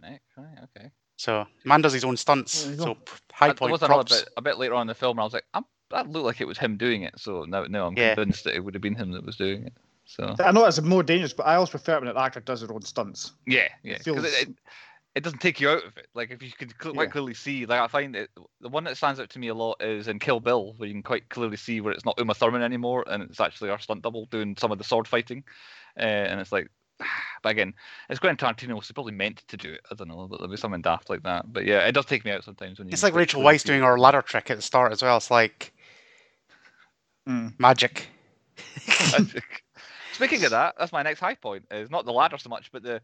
[0.02, 0.90] Right, right, okay.
[1.16, 2.64] So man does his own stunts.
[2.64, 2.76] There.
[2.78, 4.20] So p- high I- there point was another props.
[4.22, 6.26] bit, a bit later on in the film, and I was like, I'm, that looked
[6.26, 7.14] like it was him doing it.
[7.18, 8.14] So now, now I'm Yeah.
[8.14, 9.72] convinced that it would have been him that was doing it.
[10.06, 12.60] So I know it's more dangerous, but I always prefer it when an actor does
[12.60, 13.32] their own stunts.
[13.46, 14.54] yeah, yeah, because feels- it, it,
[15.14, 16.08] it doesn't take you out of it.
[16.14, 17.12] Like if you can cl- quite Yeah.
[17.12, 19.80] clearly see, like I find it, the one that stands out to me a lot
[19.82, 22.62] is in Kill Bill, where you can quite clearly see where it's not Uma Thurman
[22.62, 25.44] anymore, and it's actually our stunt double doing some of the sword fighting,
[25.98, 26.68] uh, and it's like
[27.42, 27.74] but again,
[28.08, 29.80] it's Quentin Tarantino, so probably meant to do it.
[29.90, 31.52] I don't know, but there'll be something daft like that.
[31.52, 32.92] But yeah, it does take me out sometimes when you.
[32.92, 35.16] It's like Rachel Weisz doing her ladder trick at the start as well.
[35.16, 35.72] It's like
[37.28, 37.58] Mm.
[37.58, 38.08] magic.
[39.12, 39.64] Magic.
[40.12, 41.64] Speaking of that, that's my next high point.
[41.70, 43.00] Is not the ladder so much, but the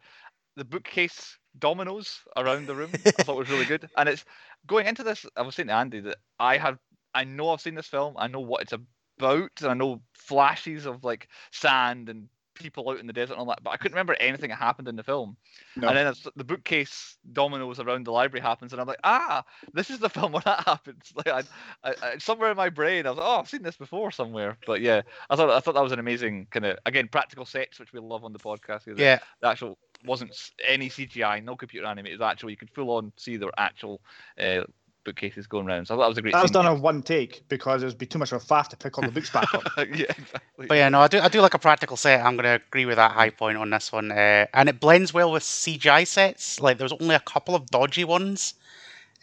[0.57, 2.91] the bookcase dominoes around the room.
[2.95, 3.89] I thought was really good.
[3.97, 4.25] And it's
[4.67, 5.27] going into this.
[5.37, 6.79] I was saying to Andy that I have,
[7.15, 8.15] I know I've seen this film.
[8.17, 12.29] I know what it's about, and I know flashes of like sand and
[12.61, 13.63] people out in the desert and all that.
[13.63, 15.37] But I couldn't remember anything that happened in the film.
[15.77, 15.89] No.
[15.89, 19.99] And then the bookcase dominoes around the library happens, and I'm like, ah, this is
[19.99, 21.13] the film where that happens.
[21.17, 21.43] Like, I,
[21.85, 24.57] I, I, somewhere in my brain, I was like, oh, I've seen this before somewhere.
[24.67, 27.79] But yeah, I thought I thought that was an amazing kind of again practical sets,
[27.79, 28.87] which we love on the podcast.
[28.97, 30.37] Yeah, the actual wasn't
[30.67, 32.15] any CGI, no computer animated.
[32.15, 32.51] It was actual.
[32.51, 34.01] You could full on see their actual
[34.39, 34.63] uh,
[35.05, 35.87] bookcases going around.
[35.87, 36.35] So I thought that was a great.
[36.35, 38.69] That was done on one take because it would be too much of a faff
[38.69, 39.63] to pick all the books back up.
[39.77, 40.67] yeah, exactly.
[40.67, 41.21] but yeah, no, I do.
[41.21, 42.25] I do like a practical set.
[42.25, 45.33] I'm gonna agree with that high point on this one, uh, and it blends well
[45.33, 46.61] with CGI sets.
[46.61, 48.55] Like there's only a couple of dodgy ones,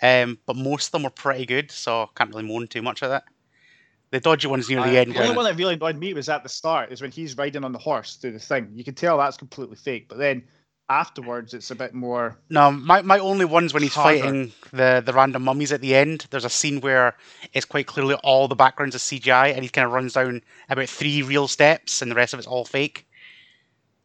[0.02, 3.04] um, but most of them were pretty good, so I can't really moan too much
[3.04, 3.24] at that.
[4.10, 5.14] The dodgy ones near the end.
[5.14, 7.66] The only one that really annoyed me was at the start, is when he's riding
[7.66, 8.72] on the horse through the thing.
[8.74, 10.44] You can tell that's completely fake, but then
[10.90, 12.38] afterwards it's a bit more.
[12.50, 14.20] No, my, my only one's when he's Harder.
[14.20, 16.28] fighting the, the random mummies at the end.
[16.30, 17.16] There's a scene where
[17.54, 20.90] it's quite clearly all the backgrounds are CGI, and he kind of runs down about
[20.90, 23.06] three real steps, and the rest of it's all fake.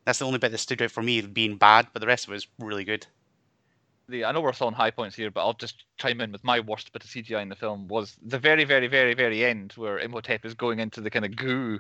[0.05, 2.31] That's the only bit that stood out for me being bad, but the rest of
[2.31, 3.07] it was really good.
[4.09, 6.43] the I know we're still on high points here, but I'll just chime in with
[6.43, 9.73] my worst bit of CGI in the film was the very, very, very, very end
[9.77, 11.79] where Imhotep is going into the kind of goo,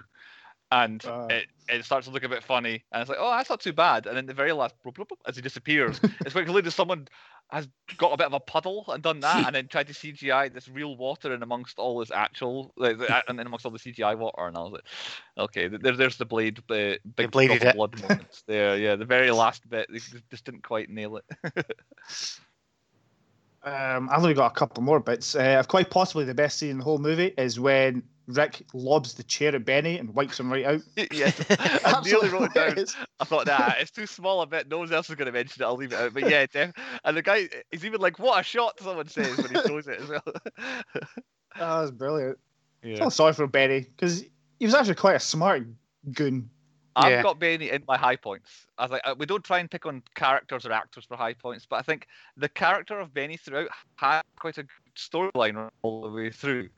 [0.72, 1.26] and Ah.
[1.28, 3.72] it, it starts to look a bit funny, and it's like, oh, that's not too
[3.72, 6.62] bad, and then the very last, bloop, bloop, bloop, as he disappears, it's quite clear
[6.62, 7.06] that someone
[7.50, 10.52] has got a bit of a puddle and done that, and then tried to CGI
[10.52, 13.78] this real water in amongst all this actual, like, the- and then amongst all the
[13.78, 14.84] CGI water, and I was like,
[15.36, 17.76] okay, th- there, there's the blade, uh, big bladed of it.
[17.76, 21.26] blood moments there, yeah, the very last bit, they just- just didn't quite nail it.
[23.64, 25.36] Um, I've only got a couple more bits.
[25.36, 29.22] Uh, quite possibly the best scene in the whole movie is when Rick lobs the
[29.24, 30.80] chair at Benny and wipes him right out.
[31.12, 31.32] yeah,
[31.84, 32.84] I nearly wrote it down.
[33.20, 34.68] I thought, nah, it's too small a bit.
[34.68, 35.66] No one else is going to mention it.
[35.66, 36.14] I'll leave it out.
[36.14, 36.72] But yeah, def-
[37.04, 40.00] and the guy, he's even like, "What a shot!" Someone says when he throws it
[40.00, 40.22] as well.
[41.58, 42.38] That was brilliant.
[42.82, 42.96] I yeah.
[42.96, 44.24] feel sorry for Benny because
[44.58, 45.66] he was actually quite a smart
[46.12, 46.48] goon.
[46.96, 47.22] I've Yeah.
[47.22, 48.66] got Benny in my high points.
[48.78, 51.34] I was like, uh, we don't try and pick on characters or actors for high
[51.34, 52.06] points, but I think
[52.36, 56.68] the character of Benny throughout had quite a good storyline all the way through,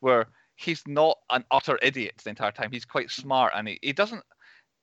[0.00, 2.70] where he's not an utter idiot the entire time.
[2.70, 4.22] He's quite smart, and he, he doesn't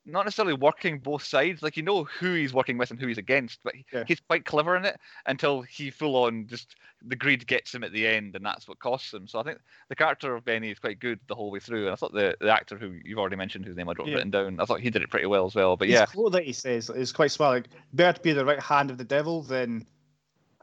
[0.03, 1.61] not necessarily working both sides.
[1.61, 4.03] Like you know who he's working with and who he's against, but he- Yeah.
[4.07, 7.91] he's quite clever in it until he full on just the greed gets him at
[7.93, 9.27] the end, and that's what costs him.
[9.27, 11.91] So I think the character of Benny is quite good the whole way through, and
[11.93, 14.15] I thought the, the actor who you've already mentioned, whose name I don't Yeah.
[14.15, 15.77] written down, I thought he did it pretty well as well.
[15.77, 17.53] But His yeah, quote that he says is quite smart.
[17.53, 19.85] Like, better to be the right hand of the devil than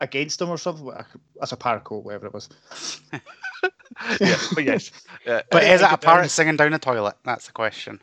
[0.01, 0.91] against him or something.
[1.39, 2.49] That's a paraquote, whatever it was.
[4.21, 4.91] yeah, but yes,
[5.27, 7.17] uh, But is it a it parrot singing down the toilet?
[7.25, 8.01] That's the question.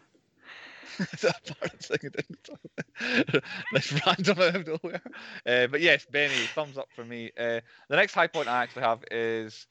[0.99, 3.43] Is that of singing down the toilet?
[3.71, 5.01] That's random out of nowhere.
[5.45, 7.31] Uh, but yes, Benny, thumbs up for me.
[7.37, 9.67] Uh, the next high point I actually have is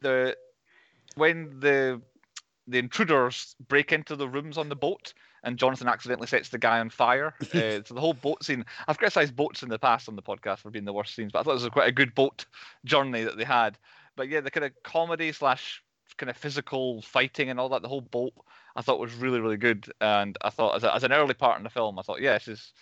[0.00, 0.36] the
[1.14, 2.00] when the
[2.66, 6.80] the intruders break into the rooms on the boat and Jonathan accidentally sets the guy
[6.80, 7.34] on fire.
[7.54, 8.64] Uh, so the whole boat scene.
[8.86, 11.40] I've criticised boats in the past on the podcast for being the worst scenes, but
[11.40, 12.46] I thought it was quite a good boat
[12.84, 13.76] journey that they had.
[14.16, 15.82] But yeah, the kind of comedy slash
[16.16, 18.32] kind of physical fighting and all that, the whole boat,
[18.76, 19.90] I thought was really really good.
[20.00, 22.34] And I thought as, a, as an early part in the film, I thought, yeah,
[22.34, 22.72] this is.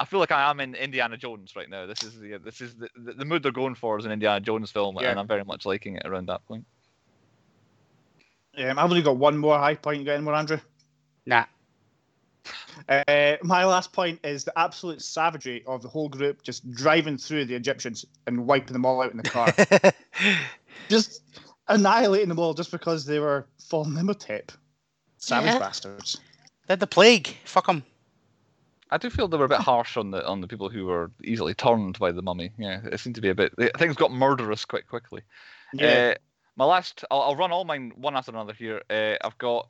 [0.00, 1.86] I feel like I am in Indiana Jones right now.
[1.86, 4.40] This is the this is the, the, the mood they're going for is an Indiana
[4.40, 5.10] Jones film, Yeah.
[5.10, 6.64] and I'm very much liking it around that point.
[8.56, 10.00] Um, I've only got one more high point.
[10.00, 10.58] You got any more, Andrew?
[11.26, 11.44] Nah.
[12.88, 17.44] Uh, my last point is the absolute savagery of the whole group just driving through
[17.44, 19.52] the Egyptians and wiping them all out in the car.
[20.88, 21.22] just
[21.68, 24.52] annihilating them all just because they were fallen Imhotep.
[25.18, 25.58] Savage Yeah.
[25.58, 26.20] bastards.
[26.66, 27.28] They're the plague.
[27.44, 27.82] Fuck them.
[28.90, 31.10] I do feel they were a bit harsh on the on the people who were
[31.22, 32.52] easily turned by the mummy.
[32.58, 33.52] Yeah, it seemed to be a bit.
[33.76, 35.22] Things got murderous quite quickly.
[35.74, 36.12] Yeah.
[36.14, 36.18] Uh,
[36.56, 38.82] my last, I'll, I'll run all mine one after another here.
[38.88, 39.68] Uh, I've got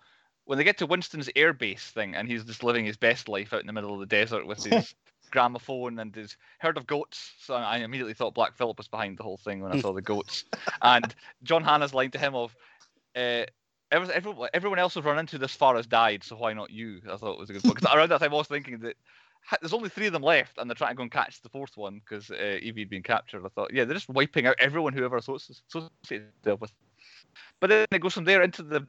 [0.48, 3.61] when they get to Winston's airbase thing, and he's just living his best life out
[3.61, 4.94] in the middle of the desert with his
[5.30, 7.34] gramophone and his herd of goats.
[7.38, 10.00] So I immediately thought Black Phillip was behind the whole thing when I saw the
[10.00, 10.44] goats.
[10.82, 12.56] and John Hannah's line to him of,
[13.14, 13.44] uh,
[13.92, 17.02] every, everyone, everyone else has run into this far has died, so why not you?
[17.12, 17.74] I thought it was a good point.
[17.74, 18.96] Because around that time I was thinking that
[19.61, 21.76] there's only three of them left, and they're trying to go and catch the fourth
[21.76, 23.44] one because uh, Evie had been captured.
[23.44, 26.72] I thought, yeah, they're just wiping out everyone who ever associ- associated with.
[27.61, 28.87] But then it goes from there into the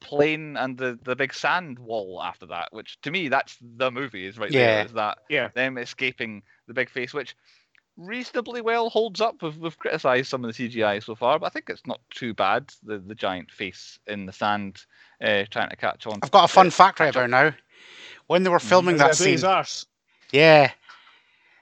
[0.00, 4.26] plane and the, the big sand wall after that, which to me that's the movie
[4.26, 4.76] is right Yeah.
[4.76, 4.84] there.
[4.86, 5.48] Is that Yeah.
[5.54, 7.34] them escaping the big face, which
[7.96, 9.42] reasonably well holds up.
[9.42, 12.32] We've, we've criticised some of the CGI so far, but I think it's not too
[12.34, 12.70] bad.
[12.84, 14.84] The the giant face in the sand
[15.22, 16.20] uh, trying to catch on.
[16.22, 17.54] I've got a fun uh, fact right catch about now.
[18.28, 19.86] When they were filming that Is it his scene, arse?
[20.32, 20.70] yeah,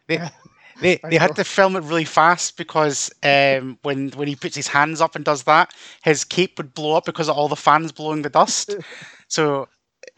[0.08, 0.30] they Yeah.
[0.80, 4.68] They, they had to film it really fast because um, when when he puts his
[4.68, 7.92] hands up and does that, his cape would blow up because of all the fans
[7.92, 8.74] blowing the dust.
[9.28, 9.62] so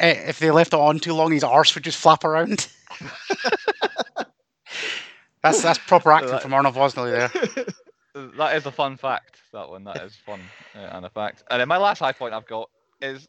[0.03, 2.68] uh, if they left it on too long, his arse would just flap around.
[5.42, 7.64] that's that's proper acting that- from Arnold Vosloo there.
[8.37, 9.37] That is a fun fact.
[9.53, 9.85] That one.
[9.85, 10.40] That is fun
[10.75, 11.44] uh, and a fact.
[11.53, 12.68] And then my last high point I've got
[13.01, 13.29] is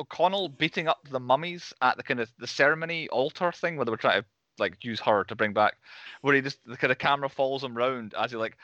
[0.00, 3.90] O'Connell beating up the mummies at the kind of the ceremony altar thing where they
[3.90, 4.26] were trying to
[4.62, 5.76] like use her to bring back,
[6.20, 8.56] where he just the kind of camera follows him round as he like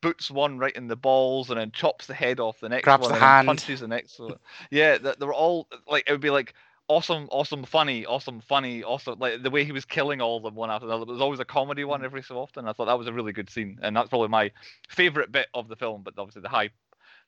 [0.00, 3.02] boots one right in the balls and then chops the head off the next Grabs
[3.02, 4.34] one the and punches the next one.
[4.70, 6.54] Yeah, that they were all like it would be like
[6.88, 9.18] awesome, awesome, funny, awesome, funny, awesome.
[9.18, 11.04] Like the way he was killing all of them one after another.
[11.04, 12.04] There was always a comedy one mm.
[12.04, 12.68] every so often.
[12.68, 14.50] I thought that was a really good scene, and that's probably my
[14.88, 16.02] favorite bit of the film.
[16.02, 16.70] But obviously the high,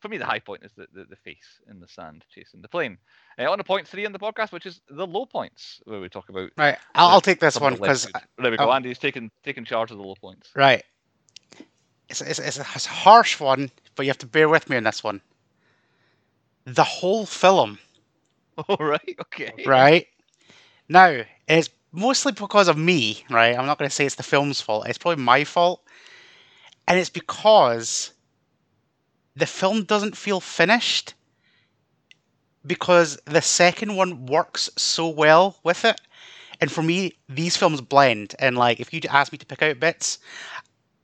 [0.04, 2.68] for me, the high point is the, the, the face in the sand chasing the
[2.68, 2.98] plane.
[3.38, 6.08] Uh, on to point three in the podcast, which is the low points, where we
[6.08, 6.50] talk about.
[6.56, 8.06] Right, I'll, I'll take this one the because
[8.38, 8.64] there we go.
[8.64, 10.50] um, Andy's taking taking charge of the low points.
[10.54, 10.82] right,
[12.08, 14.76] it's, it's it's a it's a harsh one, but you have to bear with me
[14.76, 15.20] on this one.
[16.66, 17.78] The whole film
[18.68, 19.16] All right.
[19.20, 19.64] Okay.
[19.66, 20.06] right?
[20.88, 23.56] Now, it's mostly because of me, right?
[23.58, 24.86] I'm not going to say it's the film's fault.
[24.86, 25.82] It's probably my fault.
[26.86, 28.12] And it's because
[29.36, 31.14] the film doesn't feel finished
[32.66, 36.00] because the second one works so well with it.
[36.60, 38.34] And for me, these films blend.
[38.38, 40.18] And like, if you asked me to pick out bits,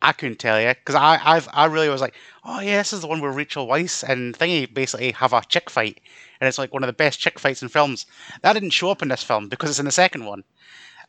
[0.03, 2.14] I couldn't tell you because I I've, I really was like,
[2.45, 5.69] oh yeah, this is the one where Rachel Weisz and Thingy basically have a chick
[5.69, 6.01] fight,
[6.40, 8.07] and it's like one of the best chick fights in films.
[8.43, 10.43] That didn't show up in this film because it's in the second one,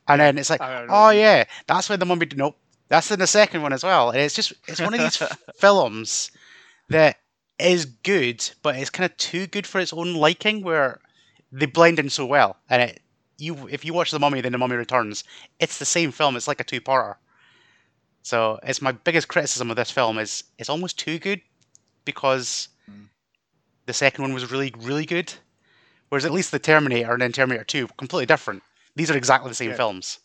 [0.08, 1.24] and then it's like, I don't oh, know oh what you mean.
[1.24, 2.26] yeah, that's when the mummy.
[2.36, 2.58] Nope,
[2.88, 4.10] that's in the second one as well.
[4.10, 6.30] And it's just it's one of these f- films
[6.88, 7.18] that
[7.58, 11.00] is good, but it's kind of too good for its own liking, where
[11.50, 13.00] they blend in so well, and it
[13.38, 15.24] you if you watch the mummy then the mummy returns,
[15.58, 16.36] it's the same film.
[16.36, 17.16] It's like a two-parter.
[18.22, 21.40] So it's my biggest criticism of this film is it's almost too good
[22.04, 23.08] because Mm.
[23.86, 25.32] the second one was really really good,
[26.08, 28.62] whereas at least the Terminator and then Terminator Two completely different.
[28.96, 29.76] These are exactly the same Yeah.
[29.76, 30.18] films.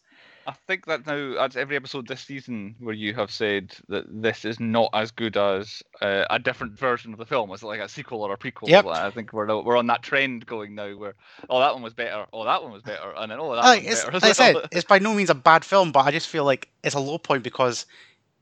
[0.48, 4.46] I think that now that's every episode this season where you have said that this
[4.46, 7.52] is not as good as uh, a different version of the film.
[7.52, 8.70] It's like a sequel or a prequel.
[8.70, 8.86] Yep.
[8.86, 11.16] I think we're now- we're on that trend going now where
[11.50, 13.84] oh that one was better, oh that one was better, and then oh that Like,
[13.84, 14.14] one's it's, better.
[14.20, 16.46] like as I said, it's by no means a bad film, but I just feel
[16.46, 17.86] like it's a low point because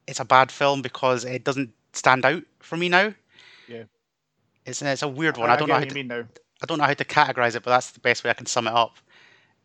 [0.05, 3.15] it's a bad film because it doesn't stand out for me now.
[3.67, 3.83] Yeah.
[4.65, 5.49] It's it's a weird one.
[5.49, 6.23] I, don't get know how what to, mean now.
[6.61, 8.67] I don't know how to categorize it, but that's the best way I can sum
[8.67, 8.97] it up.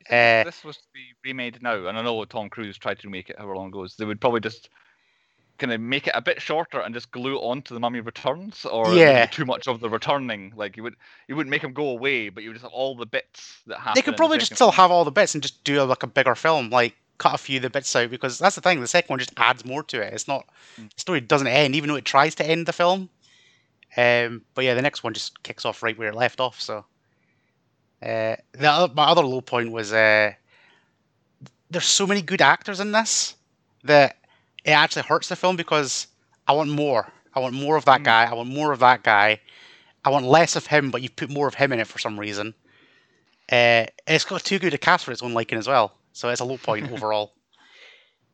[0.09, 3.09] If uh, this was to be remade now, and I know Tom Cruise tried to
[3.09, 4.69] remake it however long goes, they would probably just
[5.59, 8.65] kind of make it a bit shorter and just glue it onto the Mummy Returns,
[8.65, 9.27] or it would be Yeah.
[9.27, 10.53] too much of the returning.
[10.57, 10.97] Like you would,
[11.29, 13.79] you wouldn't make him go away, but you would just have all the bits that
[13.79, 13.93] happen.
[13.95, 14.77] They could the probably just still film.
[14.77, 17.57] have all the bits and just do like a bigger film, like cut a few
[17.59, 18.81] of the bits out because that's the thing.
[18.81, 20.15] The second one just adds more to it.
[20.15, 20.47] It's not
[20.81, 20.91] Mm.
[20.95, 23.11] the story doesn't end, even though it tries to end the film.
[23.97, 26.61] Um, but yeah, the next one just kicks off right where it left off.
[26.61, 26.87] So
[28.03, 30.33] uh, the other, my other low point was uh,
[31.71, 33.35] there's so many good actors in this
[33.85, 34.17] that
[34.65, 36.07] it actually hurts the film because
[36.47, 37.09] I want more.
[37.35, 38.05] I want more of that Mm.
[38.05, 38.25] guy.
[38.25, 39.41] I want more of that guy.
[40.05, 42.19] I want less of him, but you put more of him in it for some
[42.19, 42.55] reason.
[43.51, 46.41] Uh, it's got too good a cast for its own liking as well, so it's
[46.41, 47.33] a low point overall.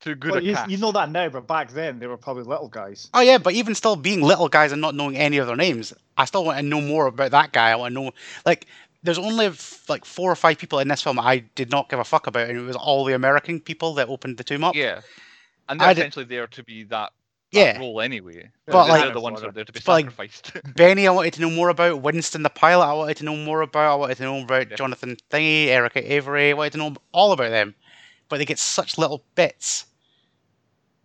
[0.01, 0.71] too good Well, a you, cast.
[0.71, 3.09] you know that now, but back then they were probably little guys.
[3.15, 5.93] Oh yeah, but even still being little guys and not knowing any of their names,
[6.17, 7.71] I still want to know more about that guy.
[7.71, 8.11] I want to know,
[8.45, 8.67] like,
[9.03, 9.51] there's only
[9.89, 12.49] like four or five people in this film I did not give a fuck about,
[12.49, 14.75] and it was all the American people that opened the tomb up.
[14.75, 15.01] Yeah,
[15.69, 17.13] and I they're did- essentially there to be that,
[17.53, 17.79] that Yeah.
[17.79, 18.51] role anyway.
[18.67, 20.53] But, they're like- the ones that are there to be but, like, sacrificed.
[20.77, 22.03] Benny, I wanted to know more about.
[22.03, 23.93] Winston the pilot, I wanted to know more about.
[23.93, 24.77] I wanted to know about Yeah.
[24.77, 26.51] Jonathan Thingy, Erick Avari.
[26.51, 27.75] I wanted to know all about them,
[28.29, 29.87] but they get such little bits.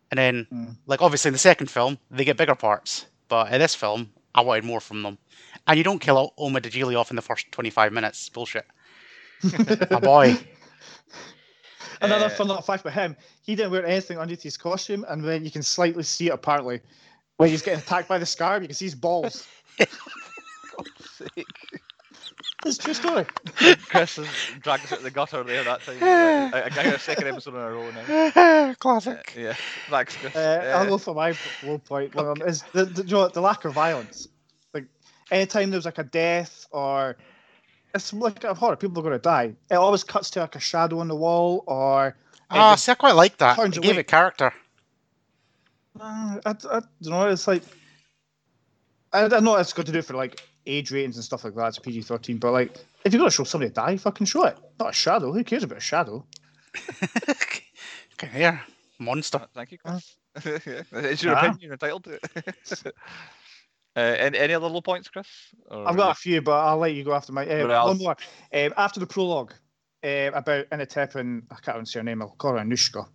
[0.09, 0.75] And then, Mm.
[0.87, 3.05] like obviously in the second film, they get bigger parts.
[3.29, 5.17] But in this film, I wanted more from them.
[5.67, 8.29] And you don't kill Omid Djalili off in the first twenty-five minutes.
[8.29, 8.65] Bullshit.
[9.89, 10.37] My boy.
[12.01, 15.23] Another Uh, fun little fact about him: he didn't wear anything underneath his costume, and
[15.23, 16.81] then you can slightly see it apparently
[17.37, 18.63] when he's getting attacked by the scarab.
[18.63, 19.47] You can see his balls.
[22.63, 23.25] It's true story.
[23.89, 24.27] Chris has
[24.61, 25.97] dragged us out of the gutter there that time.
[26.03, 28.31] I, I got a second episode in a row now.
[28.69, 29.33] Uh, Classic.
[29.35, 29.55] yeah,
[29.89, 30.35] thanks, Chris.
[30.35, 32.13] Uh, I'll Uh, go for my low point.
[32.13, 34.27] One of them is the, the, you know, the lack of violence.
[35.31, 37.15] Like anytime there's like a death or
[37.93, 38.75] it's like a horror.
[38.75, 39.53] People are going to die.
[39.69, 42.15] It always cuts to like a shadow on the wall, or
[42.49, 43.55] Ah, just see, I quite like that.
[43.57, 43.99] turns It gave away.
[44.01, 44.53] it character.
[45.99, 46.53] uh, I, I
[47.01, 47.27] don't know.
[47.29, 47.63] It's like
[49.13, 51.67] I, I know it's got to do for like age ratings and stuff like that.
[51.69, 54.57] It's PG thirteen, but like if you're going to show somebody die, fucking show it.
[54.79, 55.31] Not a shadow.
[55.33, 56.25] Who cares about a shadow?
[57.29, 58.61] okay, here,
[58.99, 59.39] monster.
[59.39, 60.15] Uh, Thank you, Chris.
[60.45, 61.39] Yeah, it's your Ah.
[61.39, 61.57] opinion.
[61.61, 62.93] You're entitled to it.
[63.95, 65.27] uh, any, any other low points, Chris?
[65.69, 67.45] Or I've got a few, but I'll let you go after my.
[67.45, 67.87] Uh, What else?
[67.87, 68.17] one more.
[68.53, 69.53] Um, after the prologue
[70.03, 72.21] uh, about Imhotep and I can't even say her name.
[72.21, 73.07] I'll call her Anushka.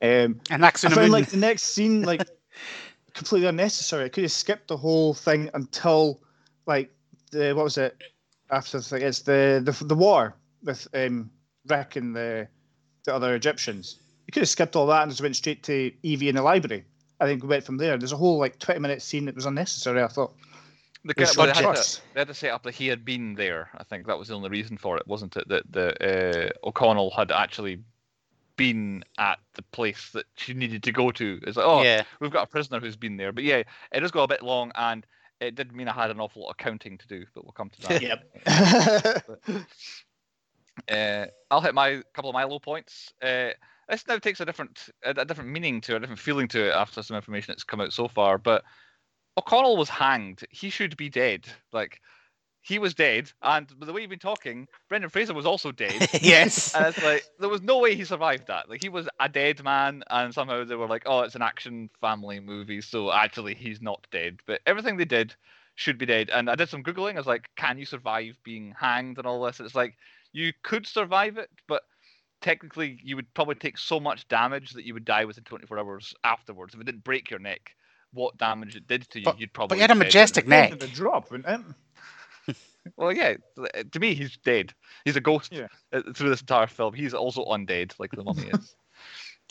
[0.00, 2.26] Um, And I found like the next scene like
[3.14, 4.04] completely unnecessary.
[4.04, 6.20] I could have skipped the whole thing until
[6.66, 6.90] like
[7.30, 7.96] the what was it
[8.50, 9.02] after the thing?
[9.02, 11.30] It's the the, the war with um,
[11.68, 12.48] Rick and the
[13.04, 14.00] the other Egyptians.
[14.26, 16.84] You could have skipped all that and just went straight to Evie in the library.
[17.22, 17.96] I think we went from there.
[17.96, 20.02] There's a whole like 20 minute scene that was unnecessary.
[20.02, 20.34] I thought.
[21.04, 22.02] The They kind of, well, they, had to, trust.
[22.14, 23.70] they had to set up that he had been there.
[23.76, 25.48] I think that was the only reason for it, wasn't it?
[25.48, 27.80] That the uh, O'Connell had actually
[28.56, 31.40] been at the place that she needed to go to.
[31.44, 32.02] It's like, oh, yeah.
[32.20, 33.32] we've got a prisoner who's been there.
[33.32, 33.62] But yeah,
[33.92, 35.04] it does go a bit long, and
[35.40, 37.24] it did mean I had an awful lot of counting to do.
[37.34, 38.02] But we'll come to that.
[39.48, 39.66] Yep.
[40.90, 43.12] Uh, I'll hit my couple of my low points.
[43.20, 43.50] Uh,
[43.92, 46.72] this now takes a different a, different meaning to it, a different feeling to it
[46.72, 48.38] after some information that's come out so far.
[48.38, 48.64] But
[49.36, 50.44] O'Connell was hanged.
[50.50, 51.46] He should be dead.
[51.72, 52.00] Like
[52.62, 56.08] he was dead, and the way you've been talking, Brendan Fraser was also dead.
[56.22, 56.74] yes.
[56.74, 58.70] And it's like there was no way he survived that.
[58.70, 61.90] Like he was a dead man, and somehow they were like, "Oh, it's an action
[62.00, 65.34] family movie, so actually he's not dead." But everything they did
[65.74, 66.30] should be dead.
[66.30, 67.14] And I did some googling.
[67.14, 69.98] I was like, "Can you survive being hanged and all this?" It's like
[70.32, 71.82] you could survive it, but
[72.42, 76.14] technically you would probably take so much damage that you would die within 24 hours
[76.24, 76.74] afterwards.
[76.74, 77.70] If it didn't break your neck,
[78.12, 79.76] what damage it did to you, But- you'd probably.
[79.76, 80.78] But you had a be dead majestic within- neck.
[80.80, 81.48] The drop, wouldn't
[82.48, 82.56] it?
[82.96, 83.36] well, yeah.
[83.92, 84.74] To me, he's dead.
[85.04, 85.68] He's a ghost Yeah.
[85.92, 86.94] uh, through this entire film.
[86.94, 88.76] He's also undead, like the mummy is.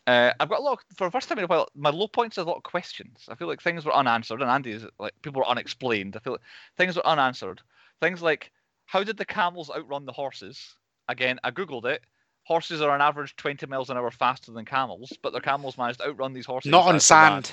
[0.08, 1.68] Uh, I've got a lot of, for the first time in a while.
[1.76, 3.26] My low points are a lot of questions.
[3.30, 6.16] I feel like things were unanswered, and Andy's like people were unexplained.
[6.16, 6.42] I feel like
[6.76, 7.62] things were unanswered.
[8.02, 8.52] Things like
[8.88, 10.76] how did the camels outrun the horses?
[11.08, 12.02] Again, I googled it.
[12.44, 16.00] Horses are on average 20 miles an hour faster than camels, but the camels managed
[16.00, 16.72] to outrun these horses.
[16.72, 17.52] Not on sand.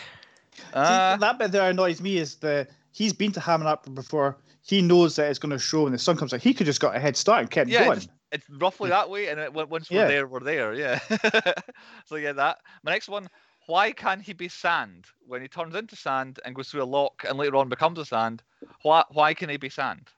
[0.72, 4.38] Uh, See, that bit there annoys me is the he's been to Hamunaptra before.
[4.62, 6.40] He knows that it's going to show when the sun comes out.
[6.42, 7.94] He could just got a head start and kept Yeah, going.
[7.96, 10.74] just- it's roughly that way, and it, once we're there, we're there.
[10.74, 10.98] Yeah.
[12.04, 12.58] so yeah, that.
[12.82, 13.28] My next one.
[13.66, 17.24] Why can he be sand when he turns into sand and goes through a lock
[17.28, 18.42] and later on becomes a sand?
[18.82, 19.04] Why?
[19.10, 20.08] Why can he be sand?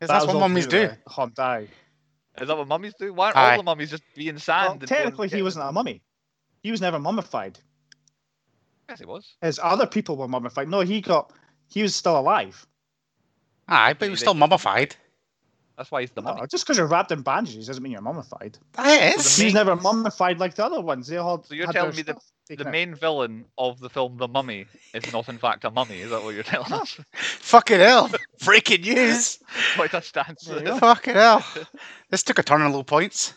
[0.00, 0.94] That That's what all mummies to do do.
[1.06, 1.68] Hot die.
[2.40, 3.12] Is that what mummies do?
[3.12, 3.50] Why aren't Aye.
[3.52, 4.80] all the mummies just being sand?
[4.80, 6.02] Well, technically, he wasn't a mummy.
[6.62, 7.58] He was never mummified.
[8.88, 9.36] Yes, he was.
[9.42, 10.68] His other people were mummified.
[10.68, 11.32] No, he got.
[11.68, 12.66] He was still alive.
[13.68, 14.96] Aye, but he was still mummified.
[15.80, 16.40] That's why he's the mummy.
[16.42, 18.58] No, just because you're wrapped in bandages doesn't mean you're mummified.
[18.74, 21.06] That the main- He's never mummified like the other ones.
[21.08, 21.42] They all.
[21.42, 22.18] So you're telling me the-
[22.54, 22.70] The out.
[22.70, 26.00] main villain of the film The Mummy is not in fact a mummy.
[26.00, 27.00] Is that what you're telling us?
[27.14, 28.10] Fucking hell.
[28.44, 29.38] Breaking news.
[29.74, 30.42] Quite a stance.
[30.44, 30.78] There you go.
[30.78, 31.42] Fucking hell.
[32.10, 33.32] This took a turn on low points.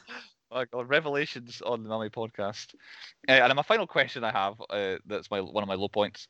[0.51, 2.75] Oh God, revelations on the Mummy podcast.
[3.29, 6.27] Uh, and my final question I have, uh, that's my one of my low points.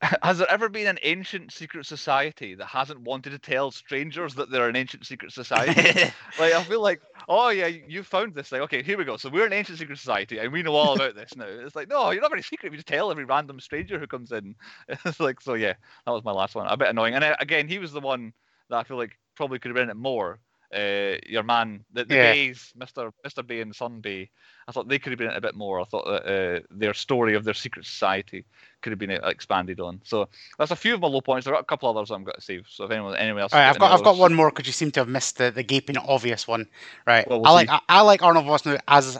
[0.22, 4.50] Has there ever been an ancient secret society that hasn't wanted to tell strangers that
[4.50, 5.72] they're an ancient secret society?
[6.38, 8.60] like I feel like, oh yeah, you found this thing.
[8.62, 9.16] Okay, here we go.
[9.16, 11.46] So we're an ancient secret society, and we know all about this now.
[11.46, 12.70] It's like, no, you're not very secret.
[12.70, 14.54] You just tell every random stranger who comes in.
[15.04, 15.74] It's like, so yeah,
[16.06, 16.66] that was my last one.
[16.68, 17.14] A bit annoying.
[17.14, 18.32] And uh, again, he was the one
[18.70, 20.38] that I feel like probably could have been in it more.
[20.74, 22.32] Uh, your man, the, the Yeah.
[22.32, 24.28] Bays, Mister Mister Bay and Son Bay.
[24.66, 25.80] I thought they could have been a bit more.
[25.80, 28.44] I thought that uh, their story of their secret society
[28.82, 30.02] could have been uh, expanded on.
[30.04, 31.46] So that's a few of my low points.
[31.46, 32.66] There are a couple others I'm going to save.
[32.68, 34.66] So if anyone, anyone else, All right, I've got got I've got one more because
[34.66, 36.66] you seem to have missed the, the gaping obvious one.
[37.06, 37.26] Right.
[37.26, 37.70] Well, we'll I like.
[37.70, 39.18] I, I like Arnold Vosloo as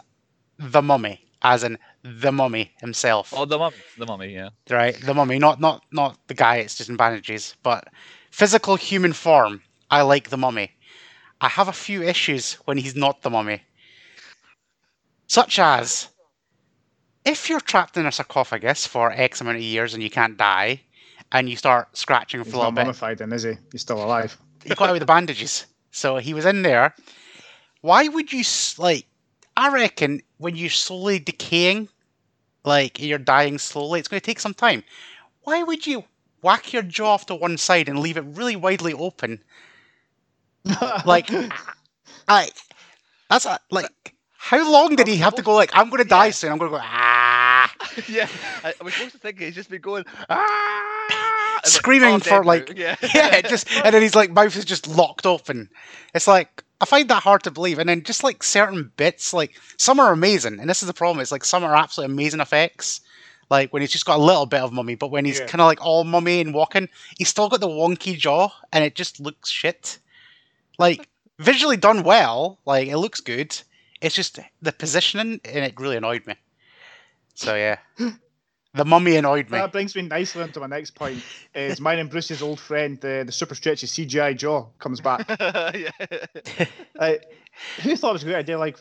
[0.59, 3.33] the mummy, as in the mummy himself.
[3.35, 4.49] Oh, the mummy, the mummy, yeah.
[4.69, 6.57] Right, the mummy, not not not the guy.
[6.57, 7.87] It's just in bandages, but
[8.29, 9.63] physical human form.
[9.89, 10.73] I like the mummy.
[11.41, 13.61] I have a few issues when he's not the mummy,
[15.27, 16.09] such as
[17.23, 20.81] if you're trapped in a sarcophagus for X amount of years and you can't die,
[21.31, 23.53] and you start scratching for He's a little not bit, mummified, then is he?
[23.71, 24.37] He's still alive.
[24.63, 25.65] he got out with the bandages.
[25.91, 26.93] So he was in there.
[27.81, 28.43] Why would you
[28.77, 29.05] like?
[29.55, 31.89] I reckon when you're slowly decaying,
[32.63, 34.83] like you're dying slowly, it's going to take some time.
[35.43, 36.05] Why would you
[36.41, 39.41] whack your jaw off to one side and leave it really widely open?
[41.05, 41.29] Like,
[42.27, 42.49] I.
[43.29, 43.87] That's a, like.
[44.41, 45.53] How long did he have to go?
[45.53, 46.31] Like, I'm going to die Yeah.
[46.31, 46.51] soon.
[46.51, 47.71] I'm going to go ah.
[48.07, 48.27] yeah,
[48.63, 51.59] I, I was supposed to think he's just been going, ah!
[51.59, 54.63] It's like, screaming "Oh, for like yeah, yeah, just and then he's like mouth is
[54.65, 55.69] just locked open.
[56.15, 57.79] It's like I find that hard to believe.
[57.79, 61.19] And then just like certain bits, like some are amazing, and this is the problem.
[61.21, 63.01] It's like some are absolutely amazing effects.
[63.49, 65.47] Like when he's just got a little bit of mummy, but when he's Yeah.
[65.47, 66.87] kind of like all mummy and walking,
[67.17, 69.99] he's still got the wonky jaw, and it just looks shit.
[70.79, 71.07] Like
[71.37, 73.55] visually done well, like it looks good.
[74.01, 76.35] It's just the positioning, and it really annoyed me.
[77.35, 77.77] So yeah,
[78.73, 79.57] the mummy annoyed me.
[79.57, 81.21] That brings me nicely into my next point.
[81.53, 85.25] Is mine and Bruce's old friend, the, the super stretchy CGI jaw, comes back.
[85.39, 85.91] yeah.
[86.97, 87.13] Uh,
[87.81, 88.57] who thought it was a great idea?
[88.57, 88.79] Like,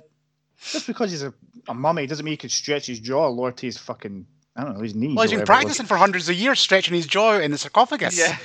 [0.60, 1.34] just because he's a,
[1.68, 4.26] a mummy doesn't mean he can stretch his jaw lower to his fucking,
[4.56, 5.16] I don't know, his knees.
[5.16, 7.50] Well, he's or been whatever it practicing for hundreds of years, stretching his jaw in
[7.50, 8.18] the sarcophagus.
[8.18, 8.36] Yeah.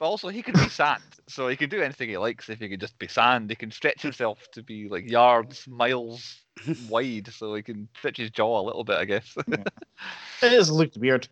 [0.00, 2.48] But also, he can be sand, so he can do anything he likes.
[2.48, 6.40] If he can just be sand, he can stretch himself to be like yards, miles
[6.88, 9.36] wide, so he can stretch his jaw a little bit, I guess.
[10.42, 11.28] It has looked weird.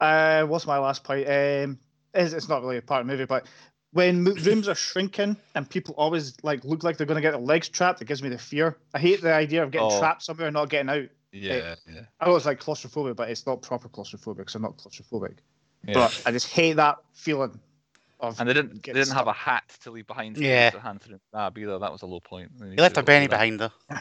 [0.00, 1.28] Uh, what's my last point?
[1.28, 1.78] Um,
[2.12, 3.46] it's, it's not really a part of the movie, but
[3.92, 7.30] when mo- rooms are shrinking and people always like look like they're going to get
[7.30, 8.76] their legs trapped, it gives me the fear.
[8.94, 9.98] I hate the idea of getting Oh.
[10.00, 11.08] trapped somewhere and not getting out.
[11.30, 14.76] yeah, yeah, I know it's like claustrophobia, but it's not proper claustrophobic because I'm not
[14.76, 15.36] claustrophobic.
[15.86, 15.94] yeah.
[15.94, 17.60] But I just hate that feeling
[18.20, 18.38] of.
[18.40, 20.36] and they didn't, they didn't have a hat to leave behind.
[20.36, 20.64] to Yeah.
[20.66, 21.78] use their hand through Nah, either.
[21.78, 22.50] That was a low point.
[22.58, 23.72] They He left a Benny behind though.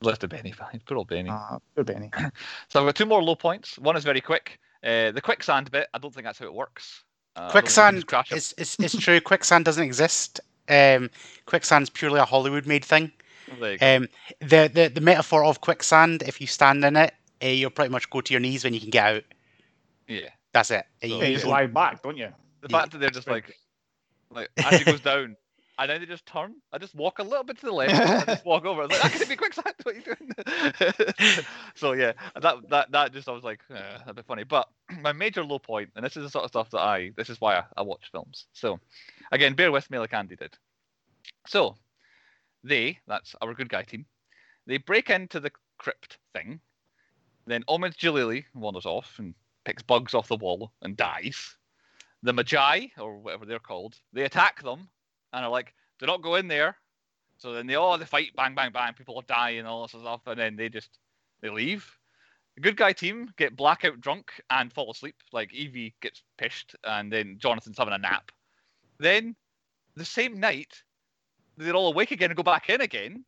[0.00, 0.84] Left a Benny behind.
[0.84, 1.30] Poor old Benny.
[1.30, 2.10] Ah, poor Benny.
[2.68, 3.78] So I've got two more low points.
[3.78, 4.58] One is very quick.
[4.82, 7.04] Uh, the quicksand bit, I don't think that's how it works.
[7.36, 8.36] Uh, I don't think you Quicksand just crash it.
[8.38, 9.20] is it's, it's true.
[9.30, 10.40] Quicksand doesn't exist.
[10.68, 11.08] Um,
[11.46, 13.12] quicksand's purely a Hollywood-made thing.
[13.60, 13.76] There.
[13.80, 14.08] Um,
[14.40, 18.08] the, the the metaphor of quicksand, if you stand in it, uh, you'll pretty much
[18.10, 19.22] go to your knees when you can get out.
[20.08, 20.28] yeah.
[20.52, 20.84] That's it.
[21.00, 22.28] So- You- Yeah, you you just don't- lie back, don't you?
[22.62, 22.78] The Yeah.
[22.80, 23.54] fact that they're just like,
[24.30, 25.36] like as he goes down,
[25.78, 26.54] and then they just turn.
[26.72, 28.82] I just walk a little bit to the left, and I just walk over.
[28.82, 29.74] I was like, that could be quicksand.
[29.82, 31.44] What are you doing?
[31.74, 34.44] so yeah, that that that just I was like, uh, that'd be funny.
[34.44, 34.68] But
[35.00, 37.40] my major low point, and this is the sort of stuff that I, this is
[37.40, 38.46] why I, I watch films.
[38.52, 38.78] So
[39.32, 40.56] again, bear with me like Andy did.
[41.46, 41.76] So
[42.62, 44.06] they, that's our good guy team,
[44.66, 46.60] they break into the crypt thing.
[47.46, 49.34] Then Omid Djalili wanders off and
[49.64, 51.56] picks bugs off the wall and dies
[52.22, 54.88] the Medjai, or whatever they're called, they attack them
[55.32, 56.76] and are like, do not go in there.
[57.38, 60.20] So then they all they fight, bang, bang, bang, people dying and all this stuff,
[60.26, 60.98] and then they just
[61.40, 61.90] they leave.
[62.54, 65.16] The good guy team get blackout drunk and fall asleep.
[65.32, 68.30] Like Evie gets pished, and then Jonathan's having a nap.
[68.98, 69.34] Then
[69.96, 70.82] the same night,
[71.56, 73.24] they're all awake again and go back in again,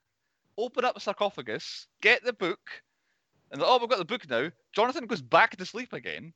[0.57, 2.61] open up the sarcophagus, get the book,
[3.51, 4.51] and oh, we've got the book now.
[4.73, 6.33] Jonathan goes back to sleep again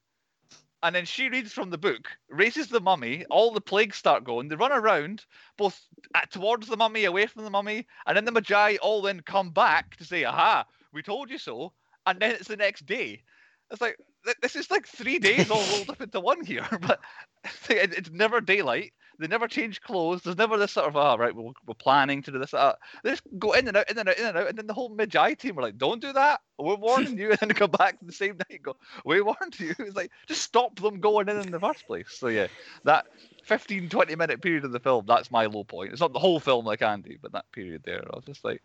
[0.82, 4.48] and then she reads from the book, raises the mummy, all the plagues start going.
[4.48, 5.24] They run around,
[5.56, 5.80] both
[6.14, 9.50] at, towards the mummy, away from the mummy, and then the Medjai all then come
[9.50, 11.72] back to say, aha, we told you so.
[12.06, 13.22] And then it's the next day.
[13.70, 17.00] It's like, th- this is like three days all rolled up into one here, but
[17.68, 18.92] it's never daylight.
[19.18, 20.22] They never change clothes.
[20.22, 22.54] There's never this sort of, ah, right, we're, we're planning to do this.
[22.54, 24.48] Uh, they just go in and out, in and out, in and out.
[24.48, 26.40] And then the whole Medjai team are like, don't do that.
[26.58, 27.30] We're warning you.
[27.40, 29.74] And then come back the same night and go, we warned you.
[29.78, 32.06] It's like, just stop them going in in the first place.
[32.10, 32.46] So, yeah,
[32.84, 33.06] that
[33.44, 35.92] 15, 20 minute period of the film, that's my low point.
[35.92, 38.62] It's not the whole film like Andy, but that period there, I was just like,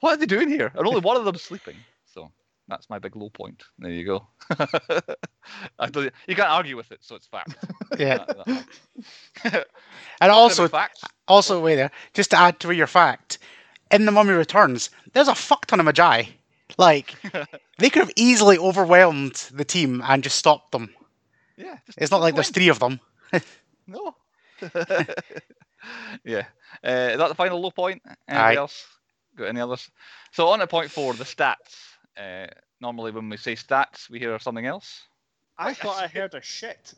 [0.00, 0.70] what are they doing here?
[0.74, 1.76] And only one of them's sleeping.
[2.70, 3.64] That's my big low point.
[3.78, 4.26] There you go.
[5.78, 7.56] I don't, you can't argue with it, so it's fact.
[7.98, 8.18] Yeah.
[8.24, 8.64] That-
[9.42, 9.66] that-
[10.20, 11.02] And also, fact.
[11.26, 13.38] also wait there, just to add to your fact,
[13.90, 16.28] in the Mummy Returns, there's a fuck ton of Medjai.
[16.78, 17.16] Like
[17.78, 20.94] they could have easily overwhelmed the team and just stopped them.
[21.56, 23.00] Yeah, It's not like there's three of them.
[23.88, 24.14] No.
[26.24, 26.44] yeah.
[26.84, 28.02] Uh, is that the final low point?
[28.28, 28.60] Anybody Aye.
[28.60, 28.86] else?
[29.36, 29.90] Got any others?
[30.30, 31.89] So on to point four, the stats.
[32.20, 32.46] Uh,
[32.80, 35.02] normally when we say stats, we hear something else.
[35.58, 36.94] I thought I heard a shit.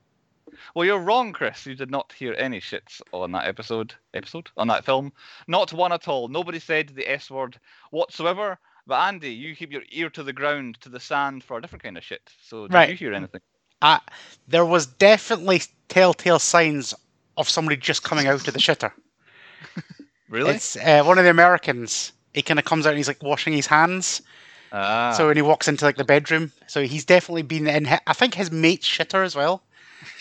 [0.74, 1.64] Well, you're wrong, Chris.
[1.66, 3.94] You did not hear any shits on that episode.
[4.14, 5.12] Episode on that film.
[5.46, 6.28] Not one at all.
[6.28, 7.58] Nobody said the S word
[7.90, 8.58] whatsoever.
[8.86, 11.84] But Andy, you keep your ear to the ground, to the sand for a different
[11.84, 12.28] kind of shit.
[12.42, 12.90] So did Right.
[12.90, 13.40] you hear anything?
[13.80, 14.00] Uh,
[14.48, 16.92] there was definitely telltale signs
[17.36, 18.92] of somebody just coming out of the shitter.
[20.28, 20.54] Really?
[20.54, 22.12] It's uh, one of the Americans.
[22.32, 24.22] He kind of comes out and he's like washing his hands.
[24.72, 25.12] Ah.
[25.16, 27.86] So when he walks into like the bedroom, so he's definitely been in.
[28.06, 29.62] I think his mate's shitter as well,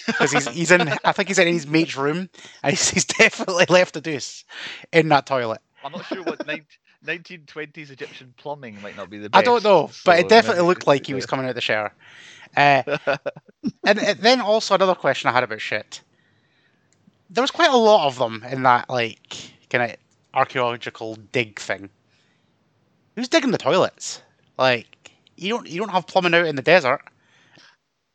[0.06, 0.89] because he's he's in.
[1.06, 2.30] I think he's in his mate's room,
[2.64, 4.43] and he's, he's definitely left a deuce
[4.91, 5.62] in that toilet.
[5.84, 6.66] I'm not sure what nine-
[7.06, 9.39] 1920s Egyptian plumbing might not be the best.
[9.39, 11.62] I don't know, but so it definitely looked like he was coming out of the
[11.62, 11.93] shower.
[12.56, 12.84] Uh,
[13.86, 16.02] and, and then also another question I had about shit.
[17.30, 19.36] There was quite a lot of them in that like
[19.70, 19.95] kind of
[20.34, 21.89] archaeological dig thing.
[23.16, 24.22] Who's digging the toilets?
[24.58, 27.02] Like you don't you don't have plumbing out in the desert.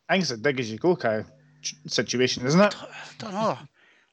[0.09, 1.25] I think it's as big as you go, Kyle.
[1.89, 2.75] situation, isn't it?
[3.19, 3.59] don't know.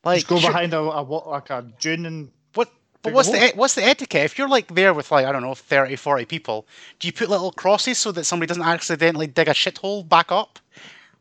[0.03, 2.69] Like, Just go sure- behind a, a wa- like a dune and What?
[3.03, 4.23] But what's the e- what's the etiquette?
[4.25, 6.65] If you're like there with like I don't know 30, 40 people,
[6.99, 10.59] do you put little crosses so that somebody doesn't accidentally dig a shithole back up?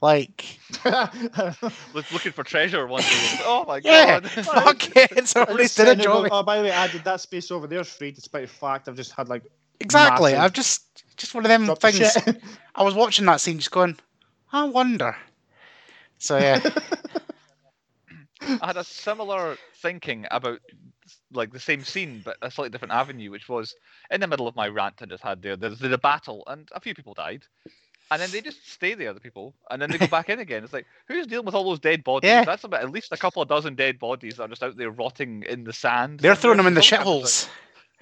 [0.01, 0.59] Like,
[1.95, 3.09] Looking for treasure one day.
[3.45, 4.31] Oh my yeah, god.
[4.45, 6.29] fuck it, somebody's did a Send it job.
[6.31, 8.97] Oh, by the way, I did that space over there's free, despite the fact I've
[8.97, 9.43] just had like
[9.81, 10.33] Exactly.
[10.33, 10.83] massive- I've just
[11.23, 12.13] just one of them dropped the things.
[12.13, 12.43] shit.
[12.75, 13.97] I was watching that scene, just going,
[14.53, 15.17] I wonder.
[16.19, 16.61] So yeah,
[18.61, 20.61] I had a similar thinking about
[21.33, 23.75] like the same scene, but a slightly different avenue, which was
[24.11, 25.57] in the middle of my rant I just had there.
[25.57, 27.45] There's the battle, and a few people died,
[28.11, 30.65] and then they just stay there, the people, and then they go back in again.
[30.65, 32.29] It's like who's dealing with all those dead bodies?
[32.29, 32.45] Yeah.
[32.45, 34.91] That's about at least a couple of dozen dead bodies that are just out there
[34.91, 36.21] rotting in the sand.
[36.21, 37.05] they're throwing them in the somewhere.
[37.05, 37.49] Someone shitholes.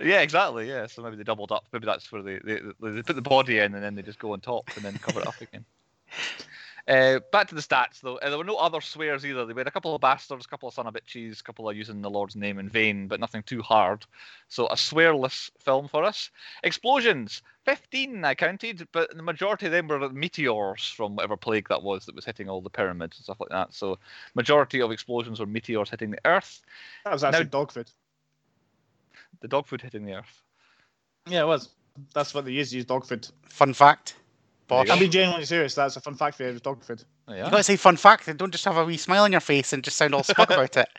[0.00, 0.68] Yeah, exactly.
[0.68, 1.66] Yeah, so maybe they doubled up.
[1.72, 4.32] Maybe that's where they, they they put the body in and then they just go
[4.32, 5.64] on top and then cover it up again.
[6.88, 8.16] Uh, back to the stats though.
[8.16, 9.44] Uh, there were no other swears either.
[9.46, 11.76] They had a couple of bastards, a couple of son of bitches, a couple of
[11.76, 14.04] using the Lord's name in vain, but nothing too hard.
[14.48, 16.30] So a swearless film for us.
[16.64, 21.82] Explosions, fifteen I counted, but the majority of them were meteors from whatever plague that
[21.82, 23.72] was that was hitting all the pyramids and stuff like that.
[23.74, 23.98] So
[24.34, 26.62] majority of explosions were meteors hitting the Earth.
[27.04, 27.90] That was actually Now- dog food.
[29.40, 30.42] The dog food hitting the Earth.
[31.28, 31.70] Yeah, it was.
[32.14, 33.28] That's what they used to use dog food.
[33.48, 34.14] Fun fact.
[34.68, 34.86] There you Bosh.
[34.86, 34.92] go.
[34.92, 35.74] I'm being genuinely serious.
[35.74, 36.58] That's a fun fact for you.
[36.58, 37.02] Dog food.
[37.26, 37.50] Oh, You yeah.
[37.50, 39.82] gotta say fun fact and don't just have a wee smile on your face and
[39.82, 40.88] just sound all smug about it.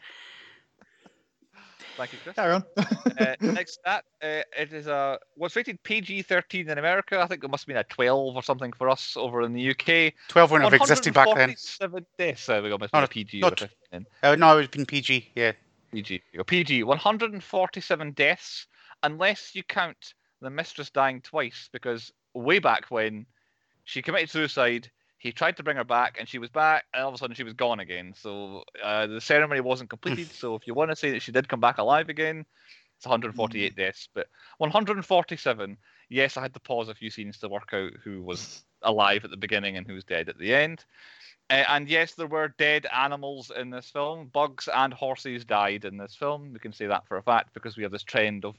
[1.97, 2.35] Thank you, Chris.
[2.35, 2.63] Carry on.
[3.19, 7.19] uh, next stat, uh, it is a was rated PG-13 in America.
[7.19, 9.69] I think it must have been a 12 or something for us over in the
[9.69, 10.13] UK.
[10.29, 11.49] 12 wouldn't have existed back then.
[11.49, 12.45] 147 deaths.
[12.47, 12.77] There we go.
[12.77, 14.05] Must No, a PG no, or a 15.
[14.23, 15.51] Uh, no, it would have been PG, yeah.
[15.91, 16.21] PG.
[16.35, 16.43] Go.
[16.43, 16.83] PG.
[16.83, 18.67] 147 deaths,
[19.03, 23.25] unless you count the mistress dying twice, because way back when
[23.83, 27.09] she committed suicide, he tried to bring her back, and she was back, and all
[27.09, 28.13] of a sudden she was gone again.
[28.17, 30.31] So uh, the ceremony wasn't completed.
[30.31, 32.45] so if you want to say that she did come back alive again,
[32.97, 34.07] it's 148 deaths.
[34.13, 34.27] But
[34.57, 35.77] 147,
[36.09, 39.31] yes, I had to pause a few scenes to work out who was alive at
[39.31, 40.85] the beginning and who's dead at the end.
[41.51, 44.27] Uh, and yes, there were dead animals in this film.
[44.27, 46.53] Bugs and horses died in this film.
[46.53, 48.55] We can say that for a fact because we have this trend of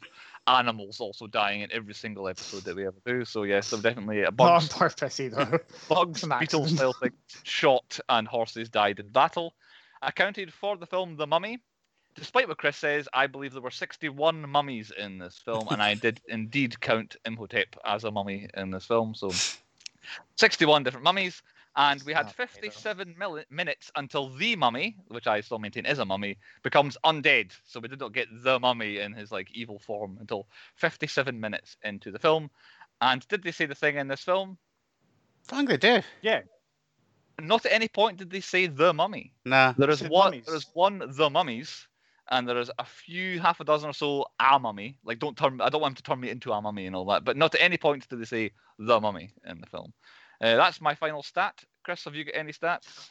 [0.47, 3.25] animals also dying in every single episode that we ever do.
[3.25, 5.65] So yes, there were definitely a Not on bugs, purpose either.
[5.89, 7.15] bugs, beetles, style things
[7.45, 9.55] shot, and horses died in battle.
[10.03, 11.61] Accounted for the film The Mummy.
[12.15, 15.95] Despite what Chris says, I believe there were 61 mummies in this film, and I
[15.95, 19.15] did indeed count Imhotep as a mummy in this film.
[19.15, 19.31] So
[20.37, 21.43] 61 different mummies,
[21.77, 22.71] and we had Not bad, though.
[22.71, 27.53] 57 mil- minutes until the mummy, which I still maintain is a mummy, becomes undead.
[27.67, 30.47] So we did not get the mummy in his like evil form until
[30.77, 32.51] 57 minutes into the film.
[33.01, 34.59] And did they say the thing in this film?
[35.51, 36.03] I think they do.
[36.23, 36.43] yeah.
[37.41, 39.33] Not at any point did they say the mummy.
[39.45, 39.73] Nah.
[39.77, 40.33] There is one.
[40.33, 40.45] mummies.
[40.47, 41.89] There is one the mummies,
[42.31, 44.99] and there is a few, half a dozen or so a mummy.
[45.05, 45.61] Like don't turn.
[45.61, 47.25] I don't want him to turn me into a mummy and all that.
[47.25, 49.93] But not at any point do they say the mummy in the film.
[50.41, 51.55] Uh, that's my final stat.
[51.85, 53.09] Chris, have you got any stats?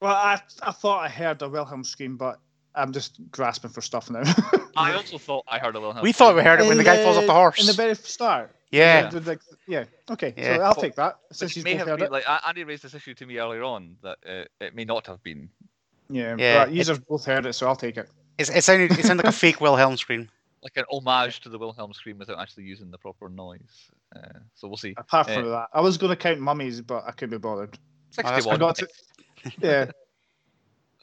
[0.00, 2.40] Well, I, I thought I heard a Wilhelm scream, but
[2.74, 4.22] I'm just grasping for stuff now.
[4.76, 6.02] I also thought I heard a Wilhelm.
[6.02, 7.60] We thought we heard it when the guy falls off the Uh, horse.
[7.60, 8.50] In the very start.
[8.70, 9.12] Yeah.
[9.12, 9.38] With the-
[9.68, 9.84] yeah.
[10.10, 10.32] Okay.
[10.36, 10.56] Yeah.
[10.56, 12.10] So I'll take that since Which you've may have been it.
[12.10, 15.06] like A- Andy raised this issue to me earlier on that uh, it may not
[15.06, 15.50] have been.
[16.08, 16.36] Yeah.
[16.38, 16.66] Yeah, Yeah.
[16.66, 18.08] You have both heard it, so I'll take it.
[18.38, 20.28] It's, it, sounded, it sounded like a fake Wilhelm scream.
[20.64, 23.90] Like an homage to the Wilhelm scream without actually using the proper noise.
[24.14, 24.20] Uh,
[24.54, 24.94] so we'll see.
[24.96, 27.76] Apart from Uh, that, I was going to count mummies, but I couldn't be bothered.
[28.14, 28.60] that's I 61.
[28.60, 28.88] got to.
[29.60, 29.86] Yeah.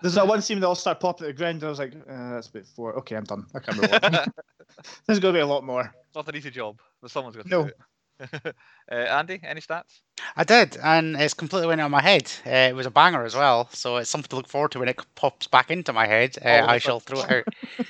[0.01, 1.93] There's that one scene that all start popping at the ground, and I was like,
[1.93, 2.93] uh, "That's a bit four.
[2.99, 3.47] Okay, I'm done.
[3.53, 4.31] I can't be bothered.
[5.05, 7.43] There's going to be a lot more." It's not an easy job, but someone's got
[7.43, 7.63] to No.
[7.63, 7.77] do it.
[8.43, 8.51] uh,
[8.91, 10.01] Andy, any stats?
[10.35, 12.31] I did, and it's completely went out of my head.
[12.45, 14.89] Uh, it was a banger as well, so it's something to look forward to when
[14.89, 16.37] it pops back into my head.
[16.43, 17.85] Uh, All of shall throw it out.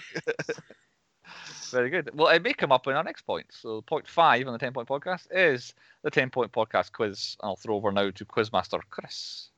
[1.72, 2.10] Very good.
[2.14, 3.48] Well, it may come up in our next point.
[3.52, 5.74] So, point five on the 10 point podcast is
[6.04, 7.38] the 10 point podcast quiz.
[7.42, 9.50] I'll throw over now to Quizmaster Chris.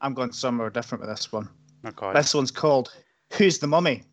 [0.00, 1.48] I'm going somewhere different with this one.
[1.84, 2.16] Oh god.
[2.16, 2.92] This one's called
[3.34, 4.04] "Who's the Mummy?"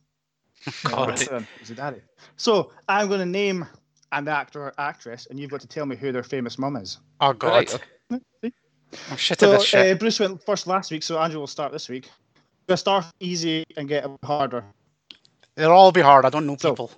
[0.83, 1.09] God.
[1.09, 2.01] What's the- it daddy?
[2.37, 3.65] So I'm going to name
[4.11, 6.99] an actor or actress, and you've got to tell me who their famous mum is.
[7.21, 7.49] Oh god.
[7.49, 7.73] Right,
[8.11, 8.53] okay.
[9.11, 9.95] I'm shit So this shit.
[9.95, 12.09] uh, Bruce went first last week, so Andrew will start this week.
[12.67, 14.63] We'll start easy and get harder.
[15.55, 16.25] It'll all be hard.
[16.25, 16.91] I don't know so- people.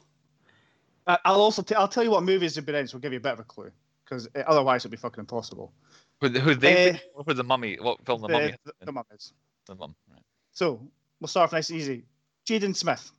[1.07, 3.11] I- I'll also t- I'll tell you what movies they've been in, so we'll give
[3.11, 3.71] you a bit of a clue,
[4.05, 5.73] because otherwise it'll be fucking impossible.
[6.21, 7.77] Who, who they Uh, or who the mummy?
[7.81, 8.53] What film the, The, mummy?
[8.63, 9.33] the, the mum is.
[9.65, 9.95] The mum.
[10.11, 10.21] Right.
[10.51, 10.79] So
[11.19, 12.03] we'll start off nice and easy.
[12.47, 13.11] Jaden Smith.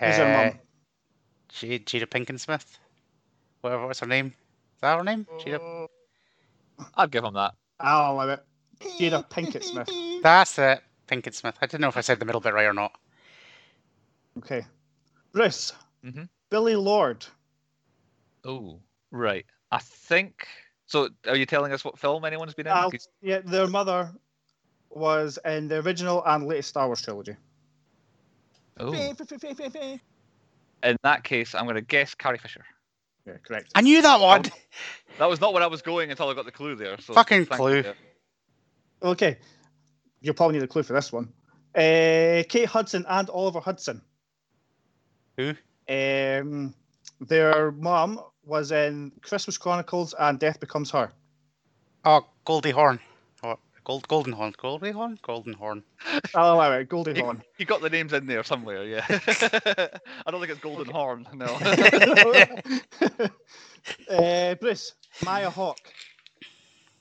[0.00, 0.58] Who's her Uh, mum?
[1.58, 2.78] J- Jada Pinkett Smith.
[3.60, 3.86] Whatever.
[3.86, 4.26] What's her name?
[4.26, 5.26] Is that her name?
[5.40, 5.88] Jada.
[6.96, 7.54] I'd give him that.
[7.78, 8.44] I'll allow it.
[8.98, 9.88] Jada Pinkett Smith.
[10.22, 10.80] That's it.
[11.08, 11.56] Pinkett Smith.
[11.60, 12.92] I didn't know if I said the middle bit right or not.
[14.38, 14.64] Okay.
[15.32, 15.72] Bruce.
[16.04, 16.28] Mhm.
[16.50, 17.24] Billie Lourd.
[18.44, 18.80] Oh,
[19.10, 19.46] right.
[19.70, 20.46] I think.
[20.86, 22.72] So, are you telling us what film anyone's been in?
[22.72, 22.90] I'll-
[23.22, 24.12] yeah, their mother
[24.90, 27.36] was in the original and latest Star Wars trilogy.
[28.78, 28.90] Oh.
[30.82, 32.64] In that case, I'm going to guess Carrie Fisher.
[33.26, 33.70] Yeah, correct.
[33.74, 34.42] I knew that one.
[35.18, 36.98] That was not where I was going until I got the clue there.
[36.98, 37.82] So Fucking thank clue.
[37.82, 37.92] you.
[39.02, 39.38] Okay.
[40.20, 41.32] You'll probably need a clue for this one.
[41.74, 44.02] Uh, Kate Hudson and Oliver Hudson.
[45.36, 45.54] Who?
[45.88, 46.74] Um,
[47.20, 51.12] their mom was in Christmas Chronicles and Death Becomes Her.
[52.04, 52.98] Oh, Goldie Horn.
[53.84, 54.54] Or Gold Golden Horn.
[54.60, 55.18] golden Horn?
[55.22, 55.82] Golden Horn.
[56.34, 57.42] Oh, all right, Goldie You, Hawn.
[57.58, 59.04] you got the names in there somewhere, yeah.
[59.08, 61.46] I don't think it's Golden Horn, no.
[64.10, 65.78] uh, Bruce, Maya Hawke.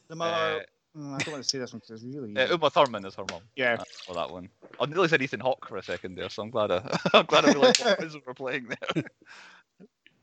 [0.07, 0.65] The uh, mother.
[0.97, 2.35] Mm, I don't want to say this one because it's really.
[2.35, 2.51] uh, easy.
[2.53, 3.41] Uma Thurman is her mum.
[3.55, 3.77] yeah.
[3.77, 4.49] That's for that one.
[4.79, 7.45] I nearly said Ethan Hawke for a second there, so I'm glad I, I'm glad
[7.45, 9.03] I realised what quiz we're playing there.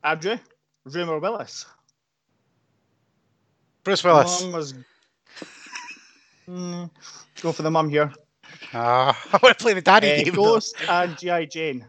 [0.04, 0.36] Andrew,
[0.84, 1.66] Rumer Willis.
[3.84, 4.74] Bruce Willis.
[6.48, 6.90] Mum was.
[7.36, 8.12] Mm, go for the mum here.
[8.72, 10.34] Ah, I want to play the daddy Uh, game.
[10.34, 10.54] though.
[10.54, 11.44] Ghost and G.I.
[11.46, 11.86] Jane.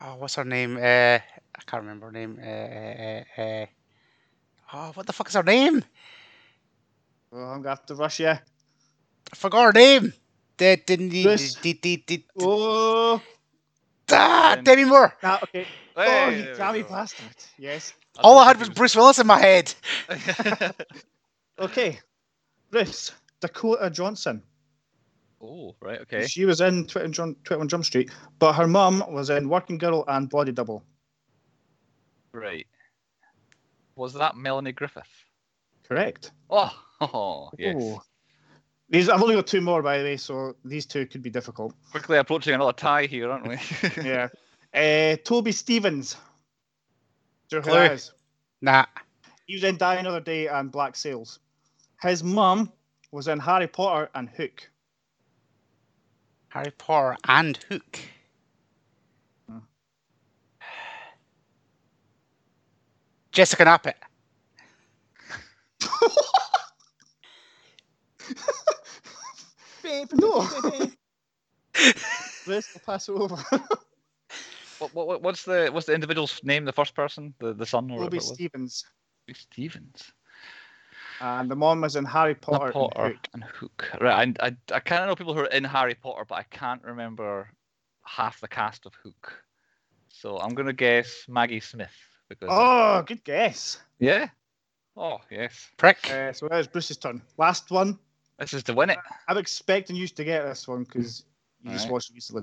[0.00, 0.76] Oh, what's her name?
[0.76, 2.38] Uh, I can't remember her name.
[2.42, 3.66] Uh, uh, uh,
[4.72, 5.84] oh, what the fuck is her name?
[7.32, 8.28] Oh, I'm gonna have to rush you.
[8.28, 8.40] I
[9.34, 10.12] forgot her name.
[10.56, 13.22] De, de, de, de, de, de, de, Oh,
[14.12, 15.14] ah, Then- Demi Moore.
[15.22, 15.66] nah, okay.
[15.96, 17.26] oh, Hey, you there we jammy bastard.
[17.58, 17.94] Yes.
[18.18, 19.74] All I had was Bruce Willis in my head.
[21.58, 21.98] Okay.
[22.70, 24.42] Bruce, Dakota Johnson.
[25.42, 26.26] oh, right, okay.
[26.26, 30.04] She was in 21 Jump, 21 Jump Street, but her mum was in Working Girl
[30.08, 30.84] and Body Double.
[32.32, 32.66] Right.
[33.96, 35.08] Was that Melanie Griffith?
[35.88, 36.32] Correct.
[36.48, 37.76] Oh, oh yes.
[37.78, 38.00] Oh.
[38.88, 41.74] These I've only got two more by the way, so these two could be difficult.
[41.90, 43.56] Quickly approaching another tie here, aren't we?
[44.02, 44.28] Yeah.
[44.74, 46.16] uh, Toby Stephens.
[47.48, 47.80] Do you know who Clue.
[47.80, 48.12] that is?
[48.60, 48.86] Nah.
[49.46, 51.40] He was in Die Another Day and Black Sails.
[52.02, 52.72] His mum
[53.12, 54.70] was in Harry Potter and Hook.
[56.48, 57.98] Harry Potter and Hook.
[59.48, 59.58] Hmm.
[63.32, 63.94] Jessica Knappett.
[70.14, 70.46] no.
[72.44, 73.36] Bruce, I'll pass it over.
[74.78, 76.64] what, what, what- what's the what's the individual's name?
[76.64, 78.34] The first person, the the son or whatever Toby it was?
[78.34, 78.84] Stephens.
[79.26, 80.12] Toby Stephens.
[81.20, 83.28] And the mom was in Harry Potter, Potter, Potter and Hook.
[83.34, 83.90] and Hook.
[84.00, 86.44] Right, I, I, I kind of know people who are in Harry Potter, but I
[86.44, 87.50] can't remember
[88.04, 89.42] half the cast of Hook.
[90.08, 91.92] So I'm gonna guess Maggie Smith
[92.28, 93.78] because Oh, good guess.
[93.98, 94.28] yeah.
[94.96, 96.10] Oh yes, Prick.
[96.10, 97.22] Uh, so that was Bruce's turn.
[97.38, 97.98] Last one.
[98.38, 98.98] this is to win it.
[99.28, 101.24] I'm expecting you to get this one because
[101.62, 101.92] you just Alright.
[101.92, 102.42] watched recently.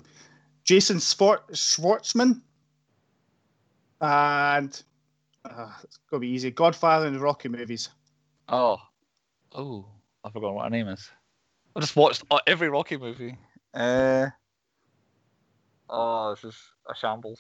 [0.64, 2.42] Jason Sport Schwartzman.
[4.02, 4.82] And
[5.46, 6.52] uh, it's gonna be easy.
[6.52, 7.90] Godfather and the Rocky movies.
[8.50, 8.78] Oh,
[9.54, 9.86] oh,
[10.24, 11.10] I forgot what her name is.
[11.76, 13.38] I just watched uh, every Rocky movie.
[13.74, 14.28] Uh,
[15.90, 17.40] oh, this is a shambles.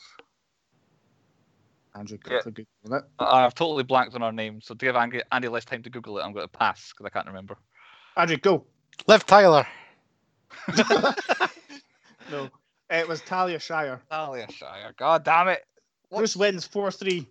[1.95, 2.41] Andrew Yeah.
[2.41, 3.03] quickly Google it.
[3.19, 5.89] I- I've totally blanked on her name, so to give Andy, Andy less time to
[5.89, 7.57] Google it, I'm going to pass because I can't remember.
[8.15, 8.65] Andrew, go.
[9.07, 9.65] Liv Tyler.
[12.29, 12.49] No.
[12.89, 14.01] It was Talia Shire.
[14.11, 15.63] Talia Shire, god damn it!
[16.11, 17.25] Bruce wins 4 3.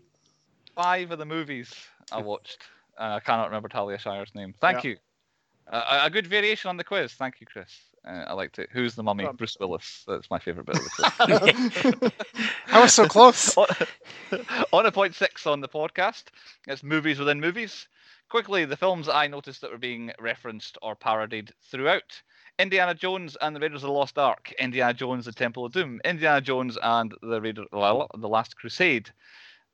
[0.74, 1.70] Five of the movies
[2.12, 4.55] I watched, and I cannot remember Talia Shire's name.
[4.61, 4.97] Thank you.
[5.70, 7.12] Uh, a- a good variation on the quiz.
[7.14, 7.68] Thank you, Chris.
[8.07, 8.68] Uh, I liked it.
[8.72, 9.24] Who's the mummy?
[9.24, 10.05] Um, Bruce Willis.
[10.07, 12.12] That's my favourite bit of the quiz.
[12.72, 13.57] I was so close.
[13.57, 13.66] on,
[14.72, 16.24] on a point six on the podcast,
[16.68, 17.88] it's movies within movies.
[18.28, 22.22] Quickly, the films I noticed that were being referenced or parodied throughout.
[22.59, 26.01] Indiana Jones and the Raiders of the Lost Ark, Indiana Jones, the Temple of Doom,
[26.05, 29.11] Indiana Jones and the Raider, well, the Last Crusade,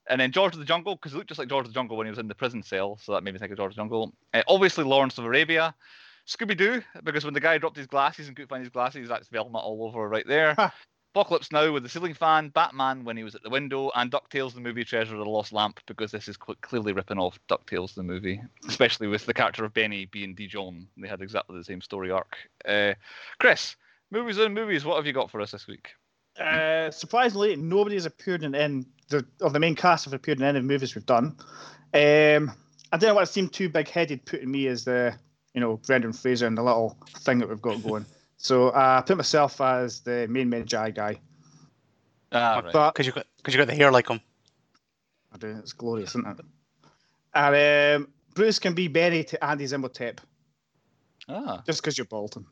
[0.08, 1.96] and then George of the Jungle because he looked just like George of the Jungle
[1.96, 3.76] when he was in the prison cell, so that made me think of George of
[3.76, 4.12] the Jungle.
[4.34, 5.74] Uh, obviously, Lawrence of Arabia,
[6.26, 9.28] Scooby Doo because when the guy dropped his glasses and couldn't find his glasses, that's
[9.28, 10.54] Velma all over right there.
[11.14, 14.54] Apocalypse Now with the ceiling fan, Batman when he was at the window, and DuckTales
[14.54, 17.94] the movie Treasure of the Lost Lamp because this is cl- clearly ripping off DuckTales
[17.94, 20.86] the movie, especially with the character of Benny being Dijon.
[20.96, 22.38] They had exactly the same story arc.
[22.66, 22.94] Uh,
[23.38, 23.76] Chris,
[24.10, 25.90] movies and movies, what have you got for us this week?
[26.38, 30.44] Uh, surprisingly, nobody has appeared in, in the of the main cast have appeared in
[30.44, 31.36] any of the movies we've done.
[31.94, 32.52] Um,
[32.90, 35.14] I didn't want to seem too big-headed putting me as the
[35.54, 38.06] you know Brendan Fraser and the little thing that we've got going.
[38.38, 41.20] So uh, I put myself as the main Medjai guy.
[42.32, 42.92] Ah, right.
[42.92, 44.20] Because you got because you got the hair like him.
[45.32, 45.56] I do.
[45.58, 46.44] It's glorious, isn't it?
[47.34, 50.18] And um, Bruce can be Benny to Andy Zimmertep.
[51.28, 52.46] Ah, Just because you're Bolton.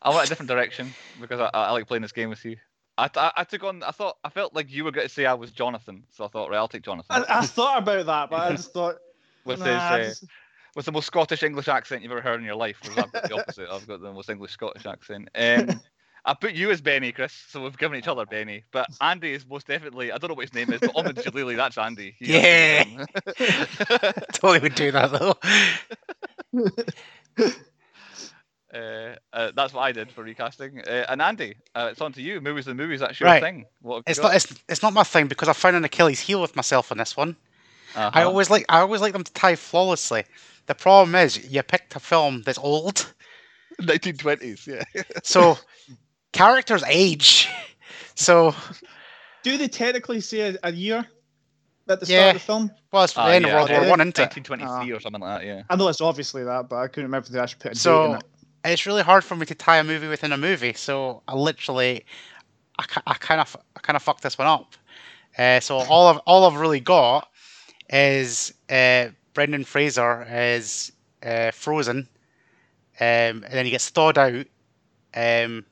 [0.00, 2.56] I went a different direction because I, I like playing this game with you.
[2.98, 3.82] I, I, I took on.
[3.82, 6.28] I thought I felt like you were going to say I was Jonathan, so I
[6.28, 8.96] thought, right, I'll take Jonathan I, I thought about that, but I just thought.
[9.44, 10.24] with nah, his uh, just-
[10.74, 12.76] with the most Scottish English accent you've ever heard in your life.
[12.82, 13.68] Whereas I've got the opposite.
[13.70, 15.28] I've got the most English Scottish accent.
[15.34, 15.80] Um,
[16.24, 18.64] I put you as Benny, Chris, so we've given each other Benny.
[18.70, 20.12] But Andy is most definitely.
[20.12, 22.16] I don't know what his name is, but Omid Djalili, that's Andy.
[22.18, 22.84] You Yeah.
[22.84, 24.26] have to be.
[24.34, 25.34] Totally would do that though.
[28.74, 30.80] Uh, uh, that's what I did for recasting.
[30.86, 32.40] Uh, and Andy, uh, it's on to you.
[32.40, 33.00] Movies and movies.
[33.00, 33.40] That's your Right.
[33.42, 33.64] thing.
[33.80, 34.28] What have you It's got?
[34.28, 36.98] not it's, it's not my thing because I found an Achilles heel with myself on
[36.98, 37.36] this one.
[37.94, 38.24] I Uh-huh.
[38.24, 40.24] always like I always like them to tie flawlessly.
[40.66, 43.12] The problem is you picked a film that's old,
[43.80, 44.66] 1920s.
[44.66, 45.02] Yeah.
[45.22, 45.56] so
[46.32, 47.48] characters age.
[48.14, 48.54] So
[49.42, 51.06] Do they technically say a, a year
[51.88, 52.70] at the start of the film?
[52.92, 53.70] well, it's the Ah, end of World.
[53.70, 54.20] War One, isn't it?
[54.20, 55.46] 1923 or something like that.
[55.46, 55.62] Yeah.
[55.70, 58.04] I know it's obviously that, but I couldn't remember if they actually put a date
[58.04, 58.18] in So
[58.68, 58.72] it.
[58.72, 60.72] it's really hard for me to tie a movie within a movie.
[60.74, 62.04] So I literally,
[62.78, 64.74] I, I kind of I kind of fucked this one up.
[65.36, 67.28] Uh, so all of all I've really got
[67.88, 70.92] is uh, Brendan Fraser is
[71.22, 72.08] uh, frozen,
[73.00, 73.06] um,
[73.44, 74.46] and then he gets thawed out,
[75.14, 75.64] um,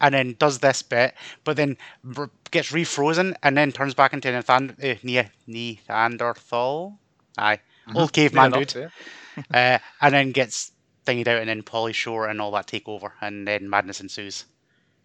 [0.00, 1.14] and then does this bit,
[1.44, 1.76] but then
[2.50, 6.98] gets refrozen and then turns back into an Nathan- uh, Ne- Neanderthal.
[7.36, 7.60] Aye,
[7.94, 8.90] old caveman dude
[9.54, 10.72] uh, and then gets
[11.06, 14.44] thingied out, and then Pauly Shore and all that take over, and then madness ensues.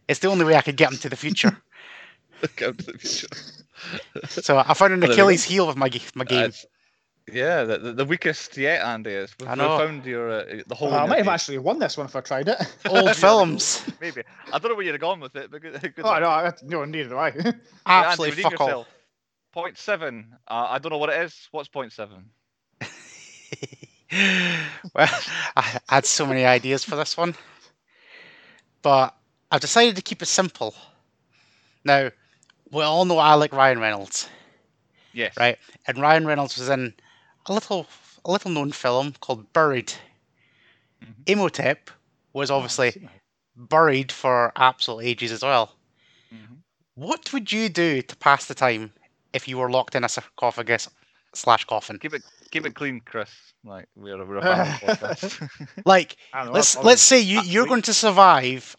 [0.08, 1.58] It's the only way I could get him to the future.
[2.58, 3.28] Go to the future.
[4.28, 5.24] so I found an Well, there we go.
[5.24, 6.42] Achilles heel of my my game.
[6.42, 6.66] That's-
[7.32, 9.34] yeah, the, the, the weakest yet, Andy is.
[9.40, 9.78] We've, I we've know.
[9.80, 10.90] found your uh, the whole.
[10.90, 12.58] Oh, I might your have actually won this one if I tried it.
[12.88, 14.22] Old films, Maybe.
[14.54, 15.82] I don't know where you'd have gone with it, but good.
[15.82, 16.22] good oh, luck.
[16.22, 17.30] no, I, no, neither do I.
[17.30, 18.88] Yeah, Andy, absolutely redeem fuck all.
[19.54, 20.36] Point seven.
[20.48, 21.48] Uh, I don't know what it is.
[21.52, 22.30] What's point seven?
[24.94, 25.10] well,
[25.56, 27.36] I had so many ideas for this one,
[28.82, 29.16] but
[29.52, 30.76] I've decided to keep it simple.
[31.84, 32.12] Now,
[32.72, 34.30] we all know I like Ryan Reynolds.
[35.14, 35.36] Yes.
[35.38, 35.58] right?
[35.88, 36.94] And Ryan Reynolds was in
[37.46, 37.88] a little
[38.26, 39.94] a little known film called Buried.
[41.02, 41.14] Mhm.
[41.28, 41.90] Imhotep
[42.34, 43.08] was obviously
[43.56, 45.76] buried for absolute ages as well.
[46.34, 46.58] Mhm.
[46.96, 48.94] What would you do to pass the time
[49.32, 50.90] if you were locked in a sarcophagus
[51.34, 52.00] slash coffin?
[52.04, 52.24] It
[52.56, 53.30] keep it clean, Chris.
[53.66, 55.50] Like we're a, we're a family podcast.
[55.86, 57.70] Like, know, let's let's say you you're sleep.
[57.70, 58.76] going to survive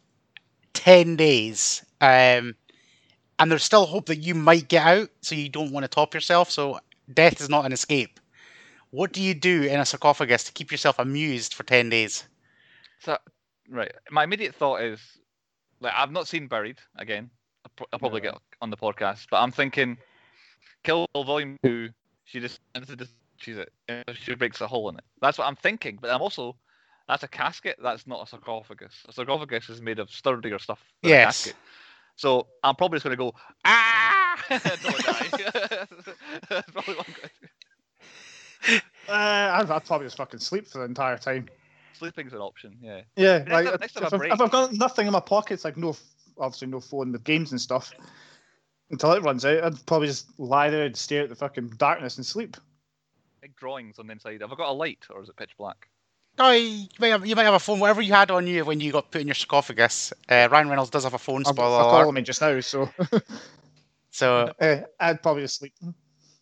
[0.72, 2.54] ten days, um,
[3.38, 6.14] and there's still hope that you might get out, so you don't want to top
[6.14, 6.50] yourself.
[6.50, 6.80] So
[7.12, 8.18] death is not an escape.
[8.90, 12.24] What do you do in a sarcophagus to keep yourself amused for ten days?
[13.00, 13.18] So,
[13.68, 13.92] right.
[14.10, 15.00] My immediate thought is,
[15.80, 17.30] like, I've not seen Buried again.
[17.92, 18.30] I'll, probably No.
[18.30, 19.98] get on the podcast, but I'm thinking,
[20.82, 21.90] Kill Volume Two.
[22.24, 22.60] She just
[23.38, 23.72] she's it.
[23.88, 25.04] uh, She breaks a hole in it.
[25.20, 25.98] That's what I'm thinking.
[26.00, 26.56] But I'm also,
[27.08, 27.76] that's a casket.
[27.82, 28.94] That's not a sarcophagus.
[29.08, 30.82] A sarcophagus is made of sturdier stuff.
[31.02, 31.44] than a Yes.
[31.44, 31.56] casket.
[32.16, 33.32] So I'm probably just going to go
[33.64, 34.42] ah.
[34.48, 34.62] Don't
[35.04, 35.28] die.
[36.48, 38.80] That's probably what I'm going to do.
[39.08, 41.46] Uh, I'd, I'd probably just fucking sleep for the entire time.
[41.92, 42.76] Sleeping's an option.
[42.82, 43.02] Yeah.
[43.14, 44.32] Yeah, Next like time- next time if, break.
[44.32, 45.94] if I've got nothing in my pockets, like no,
[46.38, 47.92] obviously no phone with games and stuff,
[48.90, 52.16] until it runs out, I'd probably just lie there and stare at the fucking darkness
[52.16, 52.56] and sleep.
[53.46, 54.40] Big drawings on the inside.
[54.40, 55.86] Have I got a light or is it pitch black?
[56.40, 57.78] Oh, you might have, you might have a phone.
[57.78, 60.12] Whatever you had on you when you got put in your sarcophagus.
[60.28, 61.44] Uh, Ryan Reynolds does have a phone.
[61.46, 61.90] I'm, Spoiler I'm alert.
[62.02, 62.90] calling me just now, so
[64.10, 65.74] So uh, I'd probably just sleep.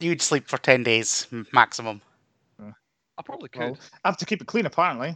[0.01, 2.01] you'd sleep for ten days maximum.
[2.59, 3.61] I probably could.
[3.61, 5.15] Well, I have to keep it clean, apparently.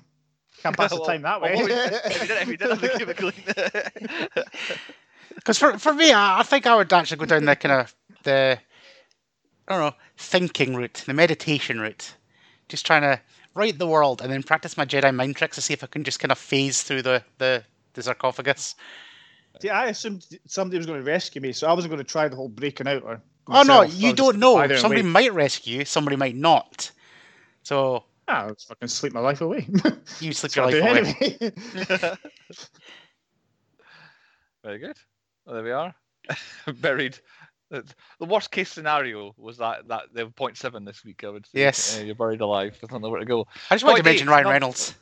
[0.62, 1.57] Can't pass the time that well, way.
[1.57, 4.45] what would- if you did, if you did have to keep it clean.
[5.36, 7.95] Because for, for me, I, I think I would actually go down the kind of
[8.24, 8.59] the
[9.68, 12.14] I don't know thinking route, the meditation route,
[12.68, 13.20] just trying to
[13.54, 16.04] write the world and then practice my Jedi mind tricks to see if I can
[16.04, 17.62] just kind of phase through the the,
[17.94, 18.74] the sarcophagus.
[19.60, 22.28] See, I assumed somebody was going to rescue me, so I wasn't going to try
[22.28, 23.02] the whole breaking out.
[23.02, 24.56] Or Oh no, you don't know.
[24.76, 25.08] Somebody wait.
[25.08, 26.90] might rescue you, somebody might not.
[27.62, 29.66] So Ah, I'll just fucking sleep my life away.
[30.20, 30.98] you sleep your life away.
[31.40, 31.52] anyway.
[34.62, 34.98] Very good.
[35.46, 35.94] Well, there we are.
[36.80, 37.18] Buried.
[37.70, 37.84] The
[38.26, 41.22] worst case scenario was that that they were point seven this week.
[41.24, 41.60] I would say.
[41.60, 41.98] Yes.
[41.98, 42.78] Uh, you're buried alive.
[42.82, 43.46] I don't know where to go.
[43.70, 44.94] I just wanted to mention Ryan Reynolds.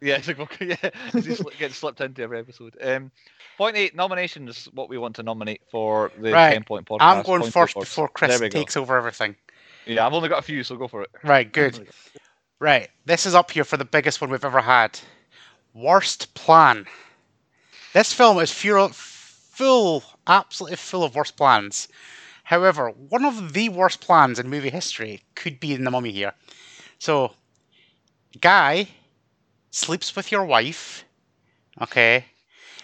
[0.00, 0.76] Yeah, okay,
[1.12, 2.76] he gets slipped into every episode.
[2.82, 3.10] Um,
[3.56, 4.68] point eight nominations.
[4.74, 6.52] What we want to nominate for the Right.
[6.52, 6.98] ten point podcast.
[7.00, 8.48] I'm going Point first before Chris go.
[8.48, 9.34] takes over everything.
[9.86, 11.10] Yeah, I've only got a few, so go for it.
[11.22, 11.88] Right, good.
[12.58, 14.98] Right, this is up here for the biggest one we've ever had.
[15.74, 16.86] Worst plan.
[17.92, 21.88] This film is fu- full, absolutely full of worst plans.
[22.44, 26.34] However, one of the worst plans in movie history could be in The Mummy here.
[26.98, 27.32] So,
[28.40, 28.88] Guy
[29.70, 31.04] sleeps with your wife,
[31.80, 32.26] okay,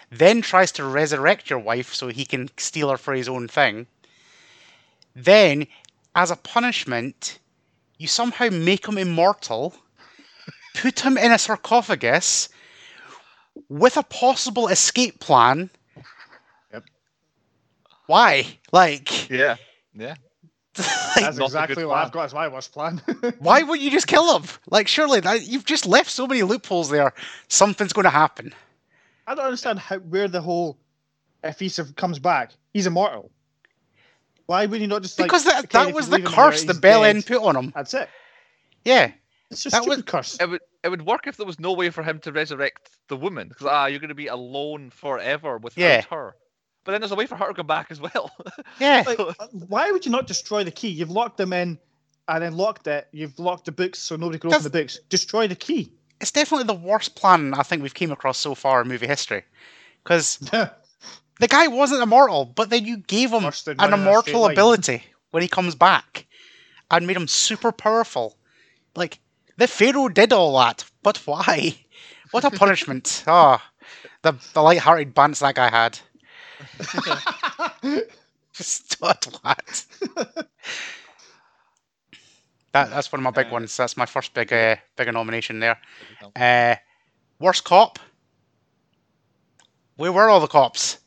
[0.09, 3.87] then tries to resurrect your wife so he can steal her for his own thing,
[5.15, 5.67] then,
[6.15, 7.39] as a punishment,
[7.97, 9.75] you somehow make him immortal,
[10.75, 12.49] put him in a sarcophagus
[13.69, 15.69] with a possible escape plan.
[18.11, 18.17] Yep.
[18.17, 18.45] Why?
[18.71, 19.55] Like, Yeah.
[19.93, 20.15] Yeah.
[20.75, 22.05] That's Not a good exactly what plan.
[22.05, 23.01] I've got as my worst plan.
[23.39, 24.47] why would you just kill him?
[24.69, 27.13] Like, surely that, you've just left so many loopholes there.
[27.49, 28.53] Something's going to happen.
[29.27, 30.77] I don't understand how where the whole
[31.43, 33.31] if he comes back, he's immortal.
[34.45, 36.35] Why would you not just like Because that, okay, that was the leave him there,
[36.35, 37.15] curse the Bell dead.
[37.15, 37.71] End put on him.
[37.75, 38.09] That's it.
[38.85, 39.11] Yeah.
[39.49, 40.37] It's just That a was- curse.
[40.39, 43.15] It would it would work if there was no way for him to resurrect the
[43.17, 46.01] woman because ah you're going to be alone forever without Yeah.
[46.09, 46.35] her.
[46.83, 48.31] But then there's a way for her to come back as well.
[48.79, 49.03] Yeah.
[49.05, 49.33] Like, uh,
[49.67, 50.87] why would you not destroy the key?
[50.89, 51.77] You've locked them in
[52.27, 53.07] and then locked it.
[53.11, 54.99] You've locked the books so nobody can open the books.
[55.09, 55.93] Destroy the key.
[56.19, 59.43] It's definitely the worst plan I think we've came across so far in movie history.
[60.03, 60.37] Because
[61.39, 65.49] the guy wasn't immortal, but then you gave him Worse an immortal ability when he
[65.49, 66.25] comes back
[66.89, 68.37] and made him super powerful.
[68.95, 69.19] Like,
[69.57, 71.75] the Pharaoh did all that, but why?
[72.31, 73.23] What a punishment.
[73.27, 73.61] oh,
[74.23, 75.99] the, the light-hearted bants that guy had.
[78.99, 79.25] What?
[82.73, 83.75] that, that's one of my big Uh, ones.
[83.75, 85.77] That's my first big uh, big nomination there.
[86.35, 86.75] Uh,
[87.39, 87.99] worst cop.
[89.95, 90.99] Where were all the cops?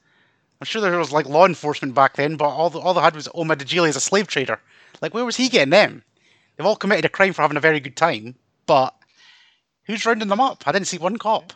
[0.61, 3.15] I'm sure there was like law enforcement back then, but all the, all they had
[3.15, 4.61] was Omid Djalili as a slave trader.
[5.03, 6.03] Like, where was he getting them?
[6.57, 8.37] They've all committed a crime for having a very good time,
[8.67, 8.95] but
[9.85, 10.63] who's rounding them up?
[10.67, 11.53] I didn't see one cop.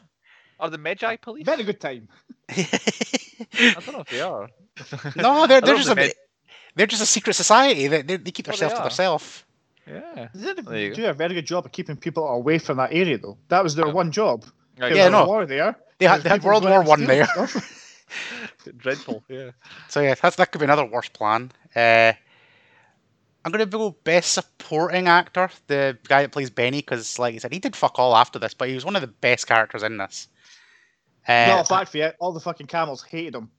[0.61, 1.45] Are the Medjai police?
[1.45, 2.09] Very good time.
[2.49, 4.49] I don't know if they are.
[5.17, 6.13] no, they're, they're just the a, Med-
[6.75, 7.87] they're just a secret society.
[7.89, 9.45] They, they, they keep Oh, they themselves to themselves.
[9.87, 10.29] Yeah.
[10.35, 13.39] They did do a very good job of keeping people away from that area, though.
[13.49, 13.93] That was their Yeah.
[13.93, 14.45] one job.
[14.79, 15.27] Right, There Yeah, no.
[15.27, 15.77] war there.
[15.99, 17.27] They had, they had World War out One there.
[18.77, 19.25] Dreadful.
[19.29, 19.51] Yeah.
[19.89, 21.51] So yeah, that's that could be another worse plan.
[21.75, 22.13] Uh,
[23.45, 27.53] I'm gonna go best supporting actor, the guy that plays Benny, because like I said,
[27.53, 29.97] he did fuck all after this, but he was one of the best characters in
[29.97, 30.29] this.
[31.29, 32.11] Uh, Not a fact for you.
[32.21, 33.51] All the fucking camels hated him.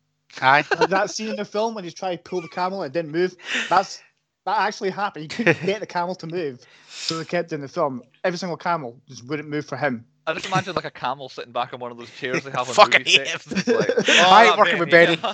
[0.41, 0.63] aye.
[0.89, 3.11] That scene in the film when he's trying to pull the camel and it didn't
[3.11, 3.35] move.
[3.69, 4.01] That's
[4.45, 5.23] that actually happened.
[5.23, 8.01] He couldn't get the camel to move, so they kept it in the film.
[8.23, 10.05] Every single camel just wouldn't move for him.
[10.25, 12.67] I just imagine like a camel sitting back on one of those chairs they have
[12.67, 13.45] on Fucking movie hate sets.
[13.45, 13.63] him.
[13.67, 15.17] It's I ain't working with Benny.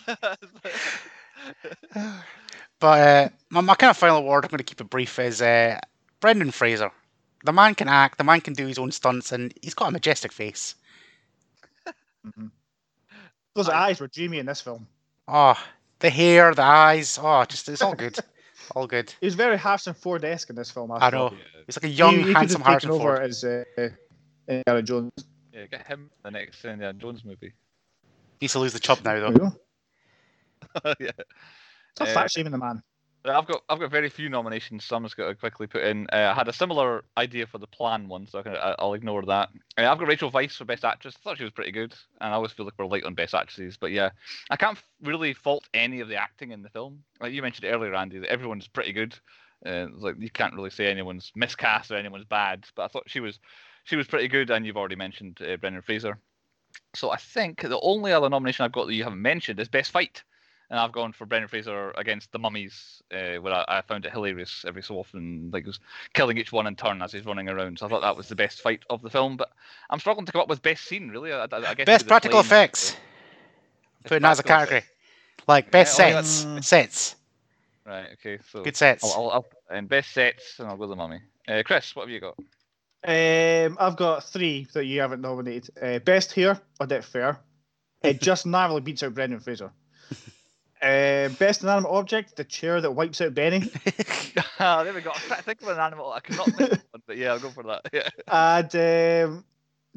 [2.79, 5.41] But uh, my, my kind of final award, I'm going to keep it brief, is
[5.41, 5.79] uh,
[6.19, 6.91] Brendan Fraser.
[7.45, 9.91] The man can act, the man can do his own stunts, and he's got a
[9.91, 10.75] majestic face.
[13.55, 13.89] Those Aye.
[13.89, 14.87] eyes were dreamy in this film.
[15.27, 15.57] Oh,
[15.99, 18.17] the hair, the eyes, oh, just it's all good,
[18.75, 19.13] all good.
[19.19, 20.91] He was very Harrison Ford-esque in this film.
[20.91, 21.33] I, I know.
[21.65, 23.23] He's like a young, he, he handsome could have Harrison over Ford.
[23.23, 23.63] as uh,
[24.47, 25.11] Indiana Jones.
[25.53, 27.53] Yeah, get him the next Indiana Jones movie.
[28.41, 29.29] Needs to lose the chub now, though.
[29.29, 29.37] you
[30.83, 30.95] go.
[30.99, 31.11] yeah.
[31.95, 32.83] Stop Uh, fat shaming the man.
[33.27, 34.85] I've got I've got very few nominations.
[34.85, 36.07] So I'm just going to quickly put in.
[36.13, 38.93] Uh, I had a similar idea for the plan one, so I can, I- I'll
[38.93, 39.49] ignore that.
[39.77, 41.15] Uh, I've got Rachel Weisz for best actress.
[41.17, 43.33] I thought she was pretty good, and I always feel like we're light on best
[43.33, 43.77] actresses.
[43.77, 44.09] But yeah,
[44.49, 47.03] I can't really fault any of the acting in the film.
[47.19, 49.17] Like you mentioned earlier, Andy, that everyone's pretty good.
[49.65, 52.65] Uh, like you can't really say anyone's miscast or anyone's bad.
[52.75, 53.39] But I thought she was
[53.85, 56.17] she was pretty good, and you've already mentioned uh, Brendan Fraser.
[56.93, 59.91] So I think the only other nomination I've got that you haven't mentioned is best
[59.91, 60.23] fight
[60.69, 64.11] and I've gone for Brendan Fraser against the mummies, uh, where I, I found it
[64.11, 65.79] hilarious every so often, like he was
[66.13, 67.79] killing each one in turn as he's running around.
[67.79, 69.37] So I thought that was the best fight of the film.
[69.37, 69.51] But
[69.89, 71.31] I'm struggling to come up with best scene, really.
[71.31, 72.91] I, I, I guess Best practical plane- effects.
[74.01, 74.77] It's Putting that as a category.
[74.79, 74.91] effects.
[75.47, 76.67] Like best Yeah, oh, sets.
[76.67, 77.15] Sets.
[77.85, 78.07] Right.
[78.13, 78.39] Okay.
[78.51, 79.03] So Good sets.
[79.03, 81.19] I'll, I'll, I'll and best sets, and I'll go the mummy.
[81.47, 82.35] Uh, Chris, what have you got?
[83.07, 85.69] Um, I've got three that you haven't nominated.
[85.79, 87.37] Uh, best hair, Oded Fehr.
[88.01, 89.71] It just narrowly beats out Brendan Fraser.
[90.81, 93.71] Uh, best inanimate object, the chair that wipes out Benny.
[94.59, 95.11] Ah, there we go.
[95.13, 96.11] I'm trying think of an animal.
[96.13, 97.81] I cannot think of one, but yeah, I'll go for that.
[97.91, 98.07] Yeah.
[98.27, 99.45] And um,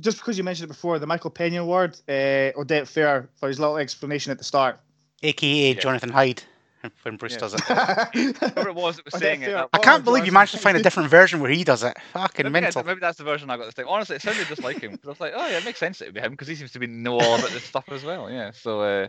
[0.01, 2.13] just because you mentioned it before, the Michael Pena award, uh,
[2.59, 4.81] Oded Fehr for his little explanation at the start.
[5.23, 5.81] AKA Yeah.
[5.81, 6.43] Jonathan Hyde
[7.03, 7.39] when Bruce Yeah.
[7.39, 7.61] does it.
[8.39, 9.51] Whoever it was that was Oded saying it.
[9.51, 9.53] Fehr.
[9.55, 11.97] that- I can't believe you managed to find a different version where he does it.
[12.15, 12.83] Fucking Maybe, I- mental.
[12.85, 13.87] maybe that's the version I got this time.
[13.89, 14.93] Honestly, it sounded just like him.
[14.93, 16.55] 'cause I was like, oh yeah, it makes sense it would be him because he
[16.57, 18.29] seems to be know all about this stuff as well.
[18.31, 18.51] Yeah.
[18.53, 19.07] So uh,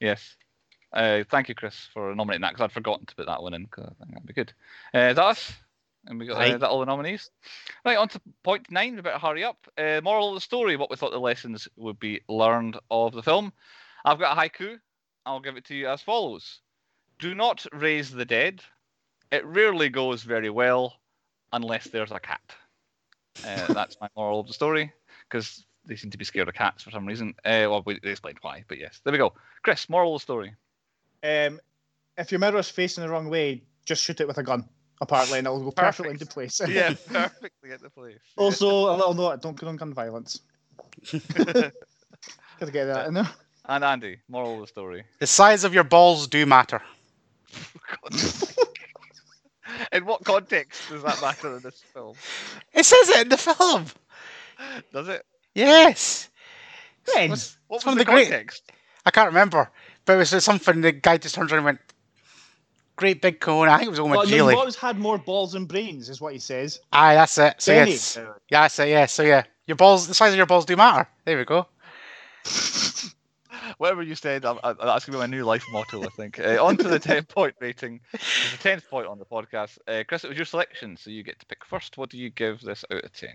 [0.00, 0.36] yes,
[0.92, 3.66] uh, thank you, Chris, for nominating that because I'd forgotten to put that one in.
[3.66, 4.52] 'cause I think that'd be good.
[4.94, 5.52] Uh, is that us?
[6.06, 7.30] And we got uh, that all the nominees.
[7.84, 8.96] Right on to point nine.
[8.96, 9.56] We better hurry up.
[9.78, 13.22] Uh, moral of the story: What we thought the lessons would be learned of the
[13.22, 13.52] film.
[14.04, 14.78] I've got a haiku.
[15.24, 16.60] I'll give it to you as follows:
[17.20, 18.62] Do not raise the dead.
[19.30, 20.98] It rarely goes very well
[21.52, 22.42] unless there's a cat.
[23.46, 24.92] Uh, that's my moral of the story.
[25.30, 27.34] because they seem to be scared of cats for some reason.
[27.44, 29.32] Uh, well, we they explained why, but yes, there we go.
[29.62, 30.54] Chris, moral of the story.
[31.22, 31.60] Um,
[32.18, 34.68] if your mirror is facing the wrong way, just shoot it with a gun.
[35.00, 36.22] Apparently, and it'll go perfectly Perfect.
[36.22, 36.60] into place.
[36.68, 38.18] Yeah, perfectly at the place.
[38.36, 40.40] also, a little note: don't go on gun violence.
[41.12, 41.72] Gotta
[42.72, 43.28] get that in there.
[43.66, 45.04] and Andy, moral of the story.
[45.18, 46.80] The size of your balls do matter.
[49.92, 52.14] in what context does that matter in this film?
[52.72, 53.86] It says it in the film.
[54.92, 55.24] Does it?
[55.54, 56.28] Yes.
[57.14, 57.30] When?
[57.30, 58.70] What's, what It's was one the of the great- context?
[59.04, 59.68] I can't remember,
[60.04, 60.80] but it was just something.
[60.80, 61.80] The guy just turned around and went,
[62.96, 64.50] "Great big cone." I think it was Omid Well, no, Djalili.
[64.50, 66.80] you've always had more balls than brains, is what he says.
[66.92, 67.54] Aye, that's it.
[67.60, 67.90] So Benny.
[67.92, 68.88] yes, yeah, that's it.
[68.88, 71.08] Yeah, so yeah, your balls, the size of your balls do matter.
[71.24, 71.66] There we go.
[73.78, 76.38] Whatever you said, I, I, that's going to be my new life motto, I think.
[76.38, 78.00] Uh, on to the 10 point rating.
[78.12, 79.78] It's the 10th point on the podcast.
[79.86, 81.96] Uh, Chris, it was your selection, so you get to pick first.
[81.96, 83.30] What do you give this out of 10?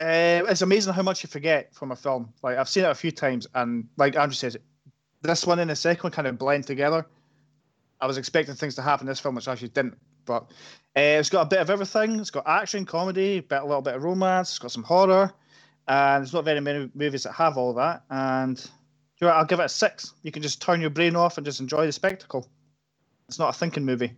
[0.00, 2.32] Uh, it's amazing how much you forget from a film.
[2.42, 4.56] Like I've seen it a few times, and like Andrew says,
[5.22, 7.06] this one and the second one kind of blend together.
[8.00, 9.98] I was expecting things to happen in this film, which actually didn't.
[10.24, 10.44] But
[10.96, 12.18] uh, it's got a bit of everything.
[12.18, 14.50] It's got action, comedy, bit a little bit of romance.
[14.50, 15.32] It's got some horror,
[15.88, 18.02] and there's not very many movies that have all that.
[18.10, 18.58] And
[19.20, 20.14] you know I'll give it a six.
[20.22, 22.48] You can just turn your brain off and just enjoy the spectacle.
[23.28, 24.12] It's not a thinking movie.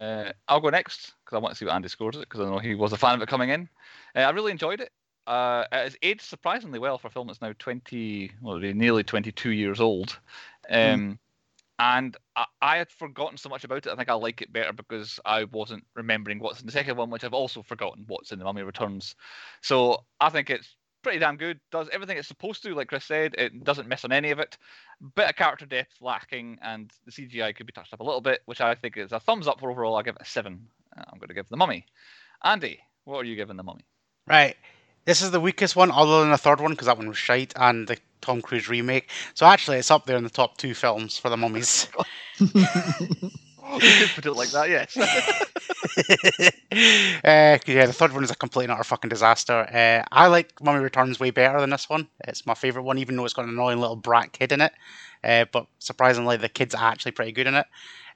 [0.00, 2.44] Uh, I'll go next because I want to see what Andy scores it because I
[2.44, 3.68] know he was a fan of it coming in.
[4.16, 4.90] Uh, I really enjoyed it.
[5.26, 9.50] Uh, it has aged surprisingly well for a film that's now 20, well, nearly 22
[9.50, 10.18] years old.
[10.70, 11.18] Um,
[11.78, 13.92] And I, I had forgotten so much about it.
[13.92, 17.10] I think I like it better because I wasn't remembering what's in the second one,
[17.10, 19.16] which I've also forgotten what's in The Mummy Returns.
[19.60, 21.58] So I think it's pretty damn good.
[21.72, 23.34] Does everything it's supposed to, like Chris said.
[23.36, 24.56] It doesn't miss on any of it.
[25.16, 28.40] Bit of character depth lacking, and the CGI could be touched up a little bit,
[28.46, 29.96] which I think is a thumbs up for overall.
[29.96, 30.66] I give it a seven.
[30.96, 31.86] Uh, I'm going to give The Mummy.
[32.42, 33.84] Andy, what are you giving The Mummy?
[34.26, 34.56] Right.
[35.04, 37.52] This is the weakest one, other than the third one, because that one was shite,
[37.56, 39.10] and the Tom Cruise remake.
[39.34, 41.88] So actually, it's up there in the top two films for the mummies.
[42.38, 44.96] you could put it like that, yes.
[47.24, 49.66] uh, yeah, the third one is a complete and utter fucking disaster.
[49.70, 52.08] Uh, I like Mummy Returns way better than this one.
[52.26, 54.72] It's my favourite one, even though it's got an annoying little brat kid in it.
[55.22, 57.66] Uh, but surprisingly, the kid's are actually pretty good in it.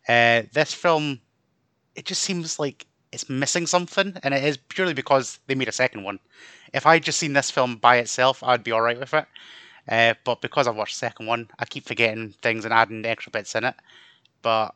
[0.09, 1.21] Uh, this film,
[1.95, 5.73] it just seems like it's missing something, and it is purely because they made a
[5.73, 6.19] second one.
[6.73, 9.27] If I'd just seen this film by itself, I'd be alright with it.
[9.89, 13.31] Uh, but because I've watched the second one, I keep forgetting things and adding extra
[13.31, 13.75] bits in it.
[14.43, 14.75] But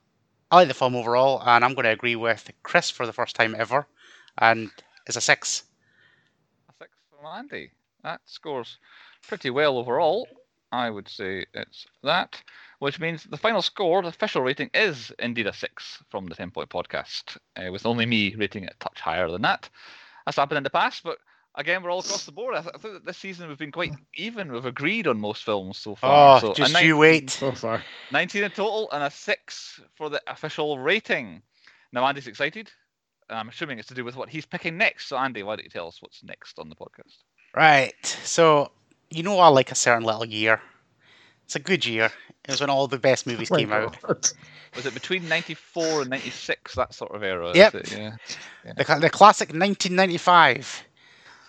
[0.51, 3.37] I like the film overall, and I'm going to agree with Chris for the first
[3.37, 3.87] time ever,
[4.39, 4.71] and
[5.07, 5.65] it's a six.
[6.71, 7.71] A six from Andy.
[8.03, 8.79] That scores
[9.29, 10.27] pretty well overall.
[10.73, 12.43] I would say it's that,
[12.83, 16.51] which means the final score, the official rating, is indeed a six from the 10
[16.51, 19.71] point podcast, uh, with only me rating it a touch higher than that.
[20.27, 21.19] That's happened in the past, but
[21.55, 22.57] again, we're all across the board.
[22.57, 24.51] I, th- I think that this season we've been quite even.
[24.51, 26.39] We've agreed on most films so far.
[26.39, 27.31] Oh, so just nine- you wait.
[27.31, 27.85] So far.
[28.11, 31.41] 19 in total and a 6 for the official rating.
[31.93, 32.69] Now, Andy's excited.
[33.31, 35.07] I'm assuming it's to do with what he's picking next.
[35.07, 37.19] So, Andy, why don't you tell us what's next on the podcast?
[37.55, 38.05] Right.
[38.25, 38.73] So,
[39.09, 40.61] you know, I like a certain little year.
[41.45, 42.11] It's a good year.
[42.45, 43.97] It was when all the best movies My came out.
[44.75, 47.51] Was it between 94 and 96, that sort of era?
[47.51, 47.75] is Yep.
[47.77, 47.93] it?
[47.93, 48.17] Yeah.
[48.77, 50.85] The, the classic 1995.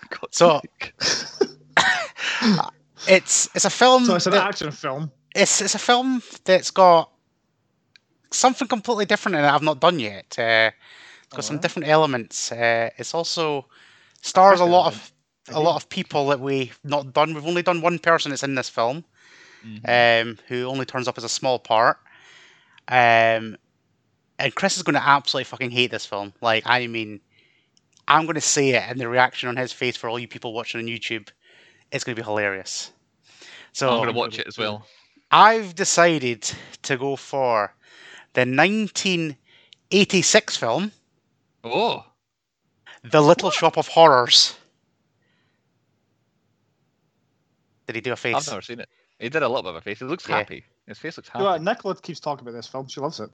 [0.09, 0.61] God's So-
[3.07, 4.05] It's it's a film.
[4.05, 5.11] So it's an that- action film.
[5.35, 7.09] it's it's a film that's got
[8.31, 10.35] something completely different in it I've not done yet.
[10.39, 10.71] Uh,
[11.23, 11.61] it's got some Alright.
[11.63, 12.51] different elements.
[12.51, 13.65] Uh, it's also
[14.21, 15.11] stars a lot of
[15.49, 17.33] a lot of people that we've not done.
[17.33, 19.03] We've only done one person that's in this film,
[19.65, 20.21] Mhm.
[20.21, 21.97] um, who only turns up as a small part.
[22.87, 23.57] Um,
[24.39, 26.33] and Chris is going to absolutely fucking hate this film.
[26.41, 27.21] Like, I mean,
[28.07, 30.53] I'm going to say it, and the reaction on his face for all you people
[30.53, 31.29] watching on YouTube,
[31.91, 32.91] it's going to be hilarious.
[33.71, 34.85] So I'm going to watch it as well.
[35.31, 36.51] I've decided
[36.83, 37.73] to go for
[38.33, 40.91] the 1986 film,
[41.63, 42.05] Oh,
[43.03, 44.55] The Little Shop of Horrors.
[47.87, 48.35] Did he do a face?
[48.35, 48.89] I've never seen it.
[49.23, 49.99] He did a little bit of a face.
[49.99, 50.37] He looks Yeah.
[50.37, 50.65] happy.
[50.85, 51.63] His face looks You know happy.
[51.63, 51.75] what?
[51.75, 52.87] Nicola keeps talking about this film.
[52.89, 53.29] She loves it.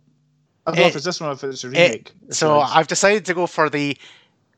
[0.68, 2.12] I don't know if it's this one or if it's a remake.
[2.22, 2.60] if she So.
[2.60, 3.98] I've decided to go for the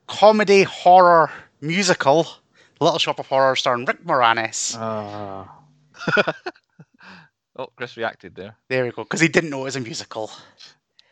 [0.08, 1.32] comedy horror
[1.62, 2.28] musical,
[2.82, 4.76] Little Shop of Horror starring Rick Moranis.
[4.78, 5.58] Ah.
[7.58, 8.56] Oh, Chris reacted there.
[8.70, 10.32] There we go, because he didn't know it was a musical.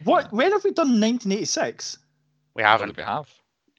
[0.05, 0.31] what?
[0.31, 1.97] When have we done 1986?
[2.55, 2.95] We haven't.
[2.95, 3.29] we have.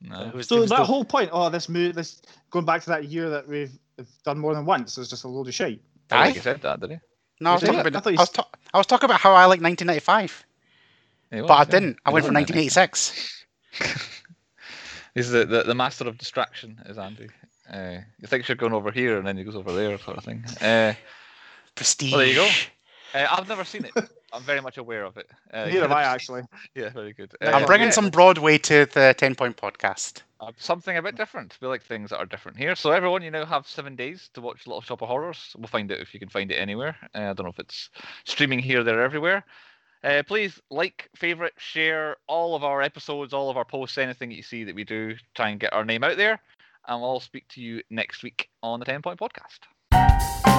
[0.03, 0.31] No.
[0.35, 3.31] Was- So that the- whole point, oh, this movie, this going back to that year
[3.31, 5.81] that we've we've done more than once, is just a load of shit.
[6.11, 6.97] I think he said that, did he?
[7.41, 7.87] No, I was talking it?
[7.87, 8.07] I about.
[8.07, 10.45] I was, ta- I was talking about how I like 1995,
[11.31, 11.65] He but I yeah.
[11.65, 11.99] didn't.
[12.05, 12.57] I went for was in it.
[12.61, 13.47] 1986.
[15.15, 17.28] He's the, the, the master of distraction, is Andy.
[17.73, 20.24] Uh, you think you're going over here, and then he goes over there, sort of
[20.24, 20.45] thing.
[20.61, 20.95] Uh,
[21.74, 22.12] Prestige.
[22.12, 22.49] well, there you go.
[23.15, 23.93] Uh, I've never seen it.
[24.32, 25.28] I'm very much aware of it.
[25.52, 26.43] Uh, Neither have I actually.
[26.74, 27.35] Yeah, very good.
[27.40, 30.23] I'm Uh, bringing yeah, some Broadway to the Ten Point Podcast.
[30.40, 31.59] uh, something a bit different.
[31.61, 32.74] We like things that are different here.
[32.77, 35.55] So everyone, you now have seven days to watch Little Shop of Horrors.
[35.59, 36.97] We'll find out if you can find it anywhere.
[37.15, 37.90] Uh, I don't know if it's
[38.24, 39.44] streaming here, there, everywhere.
[40.02, 44.36] Uh, please like, favorite, share all of our episodes, all of our posts, anything that
[44.36, 45.15] you see that we do.
[45.35, 46.40] Try and get our name out there,
[46.89, 50.50] and we'll speak to you next week on the Ten Point Podcast.